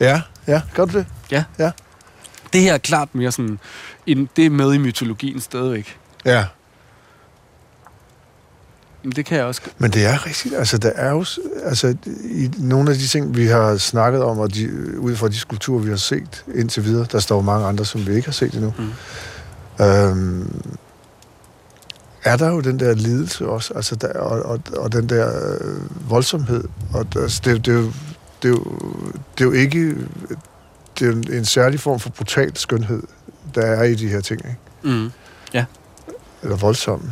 Ja, 0.00 0.22
ja, 0.46 0.62
gør 0.74 0.84
du 0.84 0.98
det? 0.98 1.06
Det 2.52 2.60
her 2.60 2.74
er 2.74 2.78
klart 2.78 3.14
mere 3.14 3.32
sådan, 3.32 3.58
en, 4.06 4.28
det 4.36 4.46
er 4.46 4.50
med 4.50 4.72
i 4.74 4.78
mytologien 4.78 5.40
stadigvæk. 5.40 5.96
Ja. 6.24 6.44
Men 9.02 9.12
det 9.12 9.24
kan 9.26 9.38
jeg 9.38 9.46
også... 9.46 9.60
Men 9.78 9.90
det 9.90 10.06
er 10.06 10.26
rigtigt. 10.26 10.54
Altså, 10.54 10.78
der 10.78 10.88
er 10.88 11.10
jo... 11.10 11.24
Altså, 11.64 11.96
i 12.24 12.50
nogle 12.58 12.90
af 12.90 12.96
de 12.96 13.06
ting, 13.06 13.36
vi 13.36 13.46
har 13.46 13.76
snakket 13.76 14.22
om, 14.22 14.38
og 14.38 14.54
de, 14.54 14.70
ud 14.98 15.16
fra 15.16 15.28
de 15.28 15.36
skulpturer, 15.36 15.82
vi 15.82 15.90
har 15.90 15.96
set 15.96 16.44
indtil 16.54 16.84
videre, 16.84 17.06
der 17.12 17.18
står 17.18 17.42
mange 17.42 17.66
andre, 17.66 17.84
som 17.84 18.06
vi 18.06 18.14
ikke 18.14 18.26
har 18.26 18.32
set 18.32 18.54
endnu. 18.54 18.74
Mm. 18.78 19.84
Øhm, 19.84 20.72
er 22.24 22.36
der 22.36 22.48
jo 22.48 22.60
den 22.60 22.80
der 22.80 22.94
lidelse 22.94 23.48
også, 23.48 23.74
altså 23.74 23.96
der, 23.96 24.12
og, 24.12 24.42
og, 24.42 24.60
og 24.76 24.92
den 24.92 25.08
der 25.08 25.56
øh, 25.60 26.10
voldsomhed. 26.10 26.64
Og 26.94 27.06
altså, 27.16 27.40
det, 27.44 27.66
det, 27.66 27.74
er 27.74 27.78
jo, 27.78 27.92
det, 28.42 28.48
er 28.48 28.48
jo, 28.48 28.64
det 29.38 29.40
er 29.40 29.44
jo 29.44 29.52
ikke... 29.52 29.94
Det 30.98 31.08
er 31.08 31.12
jo 31.12 31.36
en, 31.38 31.44
særlig 31.44 31.80
form 31.80 32.00
for 32.00 32.10
brutal 32.10 32.56
skønhed, 32.56 33.02
der 33.54 33.62
er 33.62 33.82
i 33.82 33.94
de 33.94 34.08
her 34.08 34.20
ting, 34.20 34.40
ikke? 34.44 34.58
Mm. 34.96 35.10
Eller 36.42 36.56
voldsom 36.56 37.10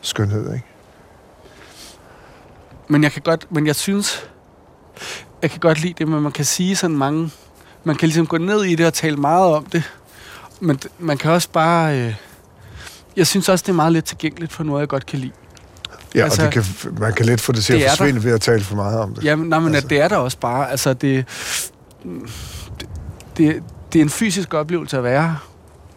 skønhed, 0.00 0.54
ikke? 0.54 0.66
Men 2.88 3.02
jeg 3.02 3.12
kan 3.12 3.22
godt, 3.22 3.46
men 3.50 3.66
jeg 3.66 3.76
synes, 3.76 4.28
jeg 5.42 5.50
kan 5.50 5.60
godt 5.60 5.80
lide 5.80 5.94
det, 5.98 6.08
men 6.08 6.22
man 6.22 6.32
kan 6.32 6.44
sige 6.44 6.76
sådan 6.76 6.96
mange, 6.96 7.30
man 7.84 7.96
kan 7.96 8.08
ligesom 8.08 8.26
gå 8.26 8.38
ned 8.38 8.64
i 8.64 8.74
det 8.74 8.86
og 8.86 8.94
tale 8.94 9.16
meget 9.16 9.54
om 9.54 9.64
det, 9.64 9.82
men 10.60 10.80
man 10.98 11.18
kan 11.18 11.30
også 11.30 11.48
bare, 11.52 11.98
øh, 11.98 12.14
jeg 13.16 13.26
synes 13.26 13.48
også, 13.48 13.62
det 13.62 13.68
er 13.68 13.76
meget 13.76 13.92
lidt 13.92 14.04
tilgængeligt 14.04 14.52
for 14.52 14.64
noget, 14.64 14.80
jeg 14.80 14.88
godt 14.88 15.06
kan 15.06 15.18
lide. 15.18 15.32
Ja, 16.14 16.24
Altså, 16.24 16.42
altså, 16.42 16.60
og 16.60 16.64
det 16.64 16.82
kan, 16.82 17.00
man 17.00 17.12
kan 17.12 17.26
let 17.26 17.40
få 17.40 17.52
det 17.52 17.64
til 17.64 17.74
det 17.74 17.80
at 17.82 17.90
der. 17.90 17.96
forsvinde 17.96 18.24
ved 18.24 18.32
at 18.32 18.40
tale 18.40 18.64
for 18.64 18.74
meget 18.76 19.00
om 19.00 19.14
det. 19.14 19.24
Jamen, 19.24 19.48
nej, 19.48 19.58
men 19.58 19.66
altså. 19.68 19.76
Altså. 19.76 19.88
det 19.88 20.00
er 20.00 20.08
der 20.08 20.16
også 20.16 20.38
bare, 20.38 20.70
altså 20.70 20.94
det, 20.94 21.24
det, 22.02 22.86
det, 23.36 23.62
det 23.92 23.98
er 23.98 24.02
en 24.02 24.10
fysisk 24.10 24.54
oplevelse 24.54 24.96
at 24.96 25.04
være 25.04 25.38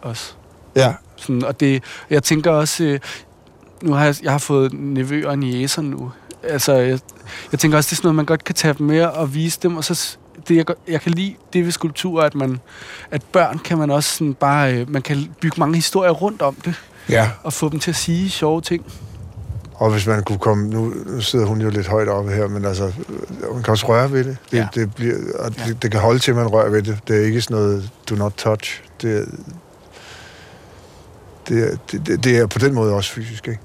også. 0.02 0.32
Ja, 0.76 0.94
Sådan, 1.16 1.44
og 1.44 1.60
det, 1.60 1.82
jeg 2.10 2.22
tænker 2.22 2.50
også, 2.50 2.84
øh, 2.84 3.00
nu 3.82 3.92
har 3.92 4.04
jeg, 4.04 4.14
jeg 4.22 4.30
har 4.30 4.38
fået 4.38 4.72
nevøer 4.72 5.28
og 5.28 5.38
nu. 5.38 6.12
Altså, 6.42 6.72
jeg, 6.72 6.98
jeg 7.52 7.60
tænker 7.60 7.76
også, 7.78 7.88
det 7.88 7.92
er 7.92 7.96
sådan 7.96 8.06
noget, 8.06 8.14
man 8.16 8.24
godt 8.24 8.44
kan 8.44 8.54
tage 8.54 8.74
dem 8.78 8.86
med 8.86 9.02
og 9.02 9.34
vise 9.34 9.58
dem, 9.62 9.76
og 9.76 9.84
så 9.84 10.16
det, 10.48 10.56
jeg, 10.56 10.64
jeg 10.88 11.00
kan 11.00 11.12
lide 11.12 11.34
det 11.52 11.64
ved 11.64 11.72
skulpturer, 11.72 12.24
at 12.24 12.34
man, 12.34 12.60
at 13.10 13.22
børn 13.32 13.58
kan 13.58 13.78
man 13.78 13.90
også 13.90 14.16
sådan 14.16 14.34
bare, 14.34 14.74
øh, 14.74 14.90
man 14.90 15.02
kan 15.02 15.28
bygge 15.40 15.60
mange 15.60 15.74
historier 15.74 16.10
rundt 16.10 16.42
om 16.42 16.54
det, 16.54 16.74
ja. 17.08 17.30
og 17.42 17.52
få 17.52 17.68
dem 17.68 17.80
til 17.80 17.90
at 17.90 17.96
sige 17.96 18.30
sjove 18.30 18.60
ting. 18.60 18.84
Og 19.74 19.90
hvis 19.90 20.06
man 20.06 20.22
kunne 20.22 20.38
komme... 20.38 20.68
Nu, 20.68 20.92
nu 21.06 21.20
sidder 21.20 21.46
hun 21.46 21.60
jo 21.60 21.70
lidt 21.70 21.86
højt 21.86 22.08
oppe 22.08 22.30
her, 22.32 22.48
men 22.48 22.64
altså, 22.64 22.92
man 23.52 23.62
kan 23.62 23.70
også 23.70 23.86
røre 23.88 24.12
ved 24.12 24.24
det. 24.24 24.36
Det, 24.50 24.56
Ja. 24.58 24.68
det, 24.74 24.94
bliver, 24.94 25.14
og 25.38 25.52
Ja. 25.58 25.64
det, 25.64 25.82
det 25.82 25.90
kan 25.90 26.00
holde 26.00 26.18
til, 26.18 26.30
at 26.30 26.36
man 26.36 26.46
rører 26.46 26.70
ved 26.70 26.82
det. 26.82 26.98
Det 27.08 27.16
er 27.16 27.24
ikke 27.24 27.40
sådan 27.40 27.56
noget 27.56 27.90
do 28.10 28.14
not 28.14 28.32
touch. 28.36 28.82
Det, 29.02 29.28
det, 31.48 31.78
det, 31.92 32.06
det, 32.06 32.24
det 32.24 32.38
er 32.38 32.46
på 32.46 32.58
den 32.58 32.74
måde 32.74 32.92
også 32.94 33.12
fysisk, 33.12 33.48
ikke? 33.48 33.60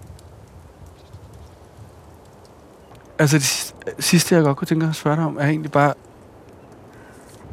Altså, 3.19 3.37
det 3.37 3.73
sidste- 4.05 4.35
jeg 4.35 4.43
godt 4.43 4.57
kunne 4.57 4.67
tænke 4.67 4.83
mig 4.85 4.89
at 4.89 4.95
spørge 4.95 5.15
dig 5.17 5.25
om, 5.25 5.37
er 5.37 5.45
egentlig 5.47 5.71
bare, 5.71 5.93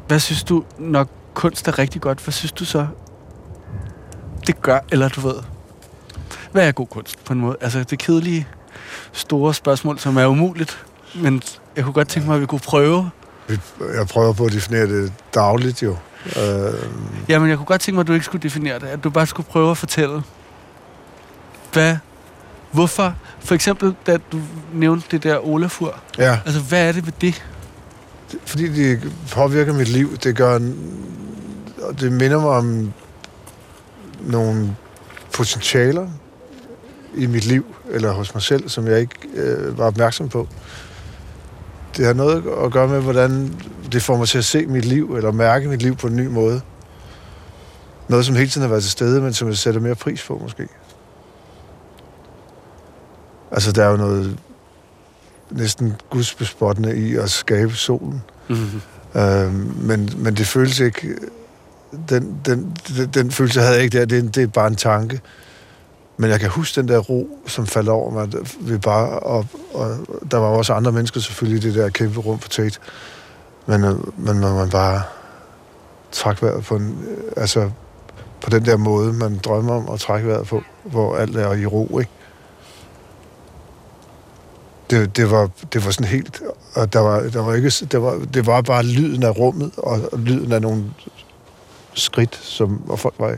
hvad 0.07 0.19
synes 0.19 0.43
du, 0.43 0.63
når 0.77 1.07
kunst 1.33 1.67
er 1.67 1.79
rigtig 1.79 2.01
godt, 2.01 2.19
hvad 2.23 2.31
synes 2.31 2.51
du 2.51 2.65
så, 2.65 2.87
det 4.47 4.61
gør, 4.61 4.79
eller 4.91 5.09
du 5.09 5.21
ved, 5.21 5.35
hvad 6.51 6.67
er 6.67 6.71
god 6.71 6.87
kunst 6.87 7.25
på 7.25 7.33
en 7.33 7.39
måde? 7.39 7.55
Altså, 7.61 7.83
det 7.83 7.99
kedelige, 7.99 8.47
store 9.11 9.53
spørgsmål, 9.53 9.99
som 9.99 10.17
er 10.17 10.25
umuligt, 10.25 10.85
men 11.15 11.41
jeg 11.75 11.83
kunne 11.83 11.93
godt 11.93 12.07
tænke 12.07 12.27
mig, 12.27 12.35
at 12.35 12.41
vi 12.41 12.45
kunne 12.45 12.59
prøve. 12.59 13.09
Jeg 13.79 14.07
prøver 14.11 14.33
på 14.33 14.45
at 14.45 14.51
definere 14.51 14.87
det 14.87 15.13
dagligt, 15.33 15.83
jo. 15.83 15.95
Øh, 16.25 16.73
Jamen, 17.29 17.49
jeg 17.49 17.57
kunne 17.57 17.65
godt 17.65 17.81
tænke 17.81 17.95
mig, 17.95 18.01
at 18.01 18.07
du 18.07 18.13
ikke 18.13 18.25
skulle 18.25 18.43
definere 18.43 18.79
det, 18.79 18.87
at 18.87 19.03
du 19.03 19.09
bare 19.09 19.27
skulle 19.27 19.47
prøve 19.49 19.71
at 19.71 19.77
fortælle, 19.77 20.23
hvad, 21.73 21.97
hvorfor, 22.71 23.15
for 23.39 23.55
eksempel, 23.55 23.95
da 24.07 24.17
du 24.31 24.41
nævnte 24.73 25.07
det 25.11 25.23
der 25.23 25.47
Olafur, 25.47 25.99
ja, 26.17 26.39
altså, 26.45 26.61
hvad 26.61 26.87
er 26.87 26.91
det 26.91 27.05
ved 27.05 27.13
det? 27.21 27.43
fordi 28.45 28.67
det 28.67 29.11
påvirker 29.31 29.73
mit 29.73 29.87
liv. 29.87 30.17
Det 30.17 30.35
gør... 30.35 30.59
Og 31.81 31.99
det 31.99 32.11
minder 32.11 32.39
mig 32.39 32.49
om 32.49 32.93
nogle 34.19 34.75
potentialer 35.33 36.07
i 37.15 37.25
mit 37.25 37.45
liv, 37.45 37.65
eller 37.91 38.11
hos 38.11 38.33
mig 38.33 38.43
selv, 38.43 38.69
som 38.69 38.87
jeg 38.87 38.99
ikke 38.99 39.15
øh, 39.33 39.77
var 39.77 39.85
opmærksom 39.85 40.29
på. 40.29 40.47
Det 41.97 42.05
har 42.05 42.13
noget 42.13 42.43
at 42.63 42.71
gøre 42.71 42.87
med, 42.87 43.01
hvordan 43.01 43.53
det 43.91 44.01
får 44.01 44.17
mig 44.17 44.27
til 44.27 44.37
at 44.37 44.45
se 44.45 44.65
mit 44.65 44.85
liv, 44.85 45.15
eller 45.15 45.31
mærke 45.31 45.67
mit 45.67 45.81
liv 45.81 45.95
på 45.95 46.07
en 46.07 46.15
ny 46.15 46.27
måde. 46.27 46.61
Noget, 48.07 48.25
som 48.25 48.35
hele 48.35 48.49
tiden 48.49 48.61
har 48.61 48.69
været 48.69 48.83
til 48.83 48.91
stede, 48.91 49.21
men 49.21 49.33
som 49.33 49.47
jeg 49.47 49.57
sætter 49.57 49.81
mere 49.81 49.95
pris 49.95 50.23
på, 50.23 50.39
måske. 50.43 50.67
Altså, 53.51 53.71
der 53.71 53.85
er 53.85 53.89
jo 53.89 53.97
noget 53.97 54.37
næsten 55.51 55.95
gudsbespottende 56.09 56.97
i 56.97 57.15
at 57.15 57.29
skabe 57.29 57.73
solen. 57.73 58.23
Mm-hmm. 58.49 58.81
Øh, 59.21 59.53
men, 59.83 60.09
men 60.17 60.35
det 60.35 60.47
føles 60.47 60.79
ikke... 60.79 61.15
Den, 62.09 62.39
den, 62.45 62.77
den, 62.97 63.07
den 63.13 63.31
følelse 63.31 63.59
havde 63.59 63.73
jeg 63.73 63.83
ikke 63.83 63.99
der. 63.99 64.05
Det, 64.05 64.35
det 64.35 64.43
er 64.43 64.47
bare 64.47 64.67
en 64.67 64.75
tanke. 64.75 65.21
Men 66.17 66.29
jeg 66.29 66.39
kan 66.39 66.49
huske 66.49 66.81
den 66.81 66.87
der 66.87 66.97
ro, 66.97 67.39
som 67.47 67.67
faldt 67.67 67.89
over 67.89 68.11
mig. 68.11 68.29
Vi 68.59 68.77
bare, 68.77 69.19
og, 69.19 69.45
og 69.73 69.97
der 70.31 70.37
var 70.37 70.47
også 70.47 70.73
andre 70.73 70.91
mennesker 70.91 71.19
selvfølgelig 71.19 71.63
i 71.63 71.67
det 71.67 71.79
der 71.79 71.89
kæmpe 71.89 72.19
rum 72.19 72.39
på 72.39 72.47
Tate. 72.47 72.79
Men, 73.65 73.81
men 74.17 74.35
når 74.35 74.55
man 74.55 74.69
bare 74.69 75.01
træk 76.11 76.41
vejret 76.41 76.63
på 76.63 76.75
en, 76.75 77.05
altså 77.37 77.69
på 78.41 78.49
den 78.49 78.65
der 78.65 78.77
måde, 78.77 79.13
man 79.13 79.37
drømmer 79.37 79.73
om 79.73 79.89
at 79.93 79.99
trække 79.99 80.27
vejret 80.27 80.47
på, 80.47 80.61
hvor 80.83 81.15
alt 81.15 81.35
er 81.35 81.53
i 81.53 81.65
ro, 81.65 81.99
ikke? 81.99 82.11
Det, 84.91 85.17
det, 85.17 85.31
var, 85.31 85.49
det 85.73 85.85
var 85.85 85.91
sådan 85.91 86.07
helt, 86.07 86.41
og 86.75 86.93
der 86.93 86.99
var, 86.99 87.19
der 87.19 87.41
var 87.41 87.53
ikke, 87.53 87.69
det 87.69 88.01
var, 88.01 88.25
det 88.33 88.45
var 88.45 88.61
bare 88.61 88.83
lyden 88.83 89.23
af 89.23 89.37
rummet, 89.37 89.71
og, 89.77 90.09
og 90.11 90.19
lyden 90.19 90.51
af 90.51 90.61
nogle 90.61 90.83
skridt, 91.93 92.35
som, 92.35 92.89
og 92.89 92.99
folk 92.99 93.15
var 93.19 93.37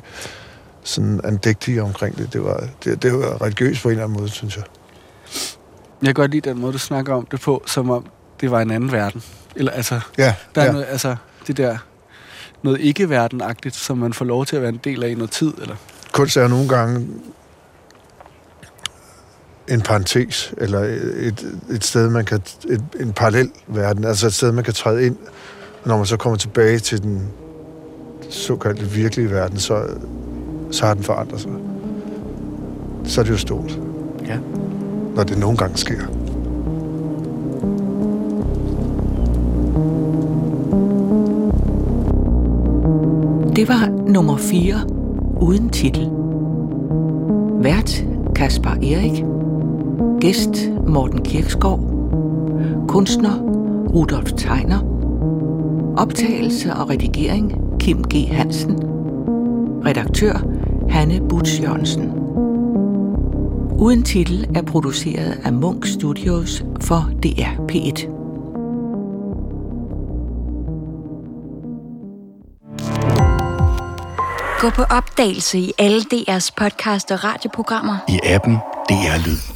sådan 0.84 1.22
andægtige 1.24 1.84
omkring 1.84 2.18
det. 2.18 2.34
Det 2.34 2.44
var, 2.44 2.68
det, 2.84 3.04
det 3.04 3.14
var 3.14 3.42
religiøst 3.42 3.82
på 3.82 3.90
en 3.90 3.92
eller 3.92 4.04
anden 4.04 4.20
måde, 4.20 4.30
synes 4.30 4.58
jeg. 4.58 4.64
Jeg 6.02 6.08
kan 6.08 6.14
godt 6.14 6.32
lide 6.32 6.50
den 6.50 6.60
måde, 6.60 6.74
du 6.74 6.78
snakker 6.78 7.14
om 7.14 7.26
det 7.32 7.42
på, 7.42 7.64
som 7.66 7.90
om 7.90 8.06
det 8.42 8.52
var 8.52 8.62
en 8.62 8.72
anden 8.72 8.92
verden. 8.92 9.24
Eller 9.56 9.72
altså, 9.72 10.00
ja, 10.18 10.36
der 10.56 10.62
er 10.62 10.66
ja. 10.66 10.72
noget, 10.72 10.86
altså, 10.90 11.16
det 11.48 11.58
der 11.58 11.78
noget 12.64 12.80
ikke-verdenagtigt, 12.82 13.76
som 13.76 13.98
man 13.98 14.14
får 14.14 14.26
lov 14.26 14.46
til 14.46 14.56
at 14.56 14.62
være 14.62 14.70
en 14.70 14.80
del 14.84 15.04
af 15.04 15.10
i 15.10 15.16
noget 15.16 15.32
tid, 15.32 15.54
eller? 15.62 15.76
Kunst 16.12 16.38
er 16.38 16.48
nogle 16.48 16.70
gange 16.70 17.08
en 19.68 19.82
parentes, 19.82 20.54
eller 20.58 20.80
et, 20.80 21.46
et 21.70 21.84
sted, 21.84 22.10
man 22.10 22.26
kan, 22.26 22.42
et, 22.70 22.84
en 23.00 23.14
parallel 23.14 23.52
verden, 23.68 24.04
altså 24.04 24.28
et 24.28 24.34
sted, 24.34 24.52
man 24.52 24.64
kan 24.64 24.74
træde 24.74 25.06
ind, 25.06 25.16
når 25.86 25.98
man 25.98 26.06
så 26.06 26.18
kommer 26.18 26.38
tilbage 26.38 26.80
til 26.80 27.04
den 27.04 27.28
såkaldte 28.30 28.86
virkelige 28.86 29.32
verden, 29.32 29.60
så, 29.60 29.84
så 30.72 30.86
har 30.86 30.94
den 30.94 31.04
forandret 31.04 31.42
sig. 31.42 31.52
Så 33.04 33.22
er 33.22 33.26
det 33.26 33.32
jo 33.32 33.38
stort. 33.38 33.80
Ja. 34.28 34.38
Når 35.16 35.24
det 35.24 35.38
nogle 35.38 35.58
gange 35.58 35.78
sker. 35.78 36.00
Det 43.56 43.68
var 43.68 44.08
nummer 44.08 44.38
4 44.38 44.82
uden 45.42 45.70
titel. 45.70 46.10
Vært 47.64 48.06
Kaspar 48.36 48.76
Erik. 48.76 49.33
Gæst 50.24 50.70
Morten 50.88 51.24
Kirkskov. 51.24 51.80
Kunstner 52.88 53.40
Rudolf 53.94 54.32
Tegner. 54.32 54.80
Optagelse 55.98 56.74
og 56.74 56.90
redigering 56.90 57.54
Kim 57.80 58.04
G. 58.04 58.28
Hansen. 58.28 58.80
Redaktør 59.86 60.44
Hanne 60.90 61.28
Butz 61.30 61.60
Jørgensen. 61.62 62.12
Uden 63.80 64.04
titel 64.04 64.48
er 64.56 64.62
produceret 64.62 65.40
af 65.44 65.54
Munk 65.54 65.86
Studios 65.86 66.64
for 66.82 67.10
DR 67.24 67.72
P1. 67.72 68.08
Gå 74.60 74.70
på 74.70 74.84
opdagelse 74.84 75.60
i 75.60 75.72
alle 75.80 76.02
DR's 76.02 76.50
podcast 76.58 77.12
og 77.12 77.24
radioprogrammer. 77.24 77.98
I 78.10 78.20
appen 78.24 78.54
DR 78.90 79.28
Lyd. 79.28 79.53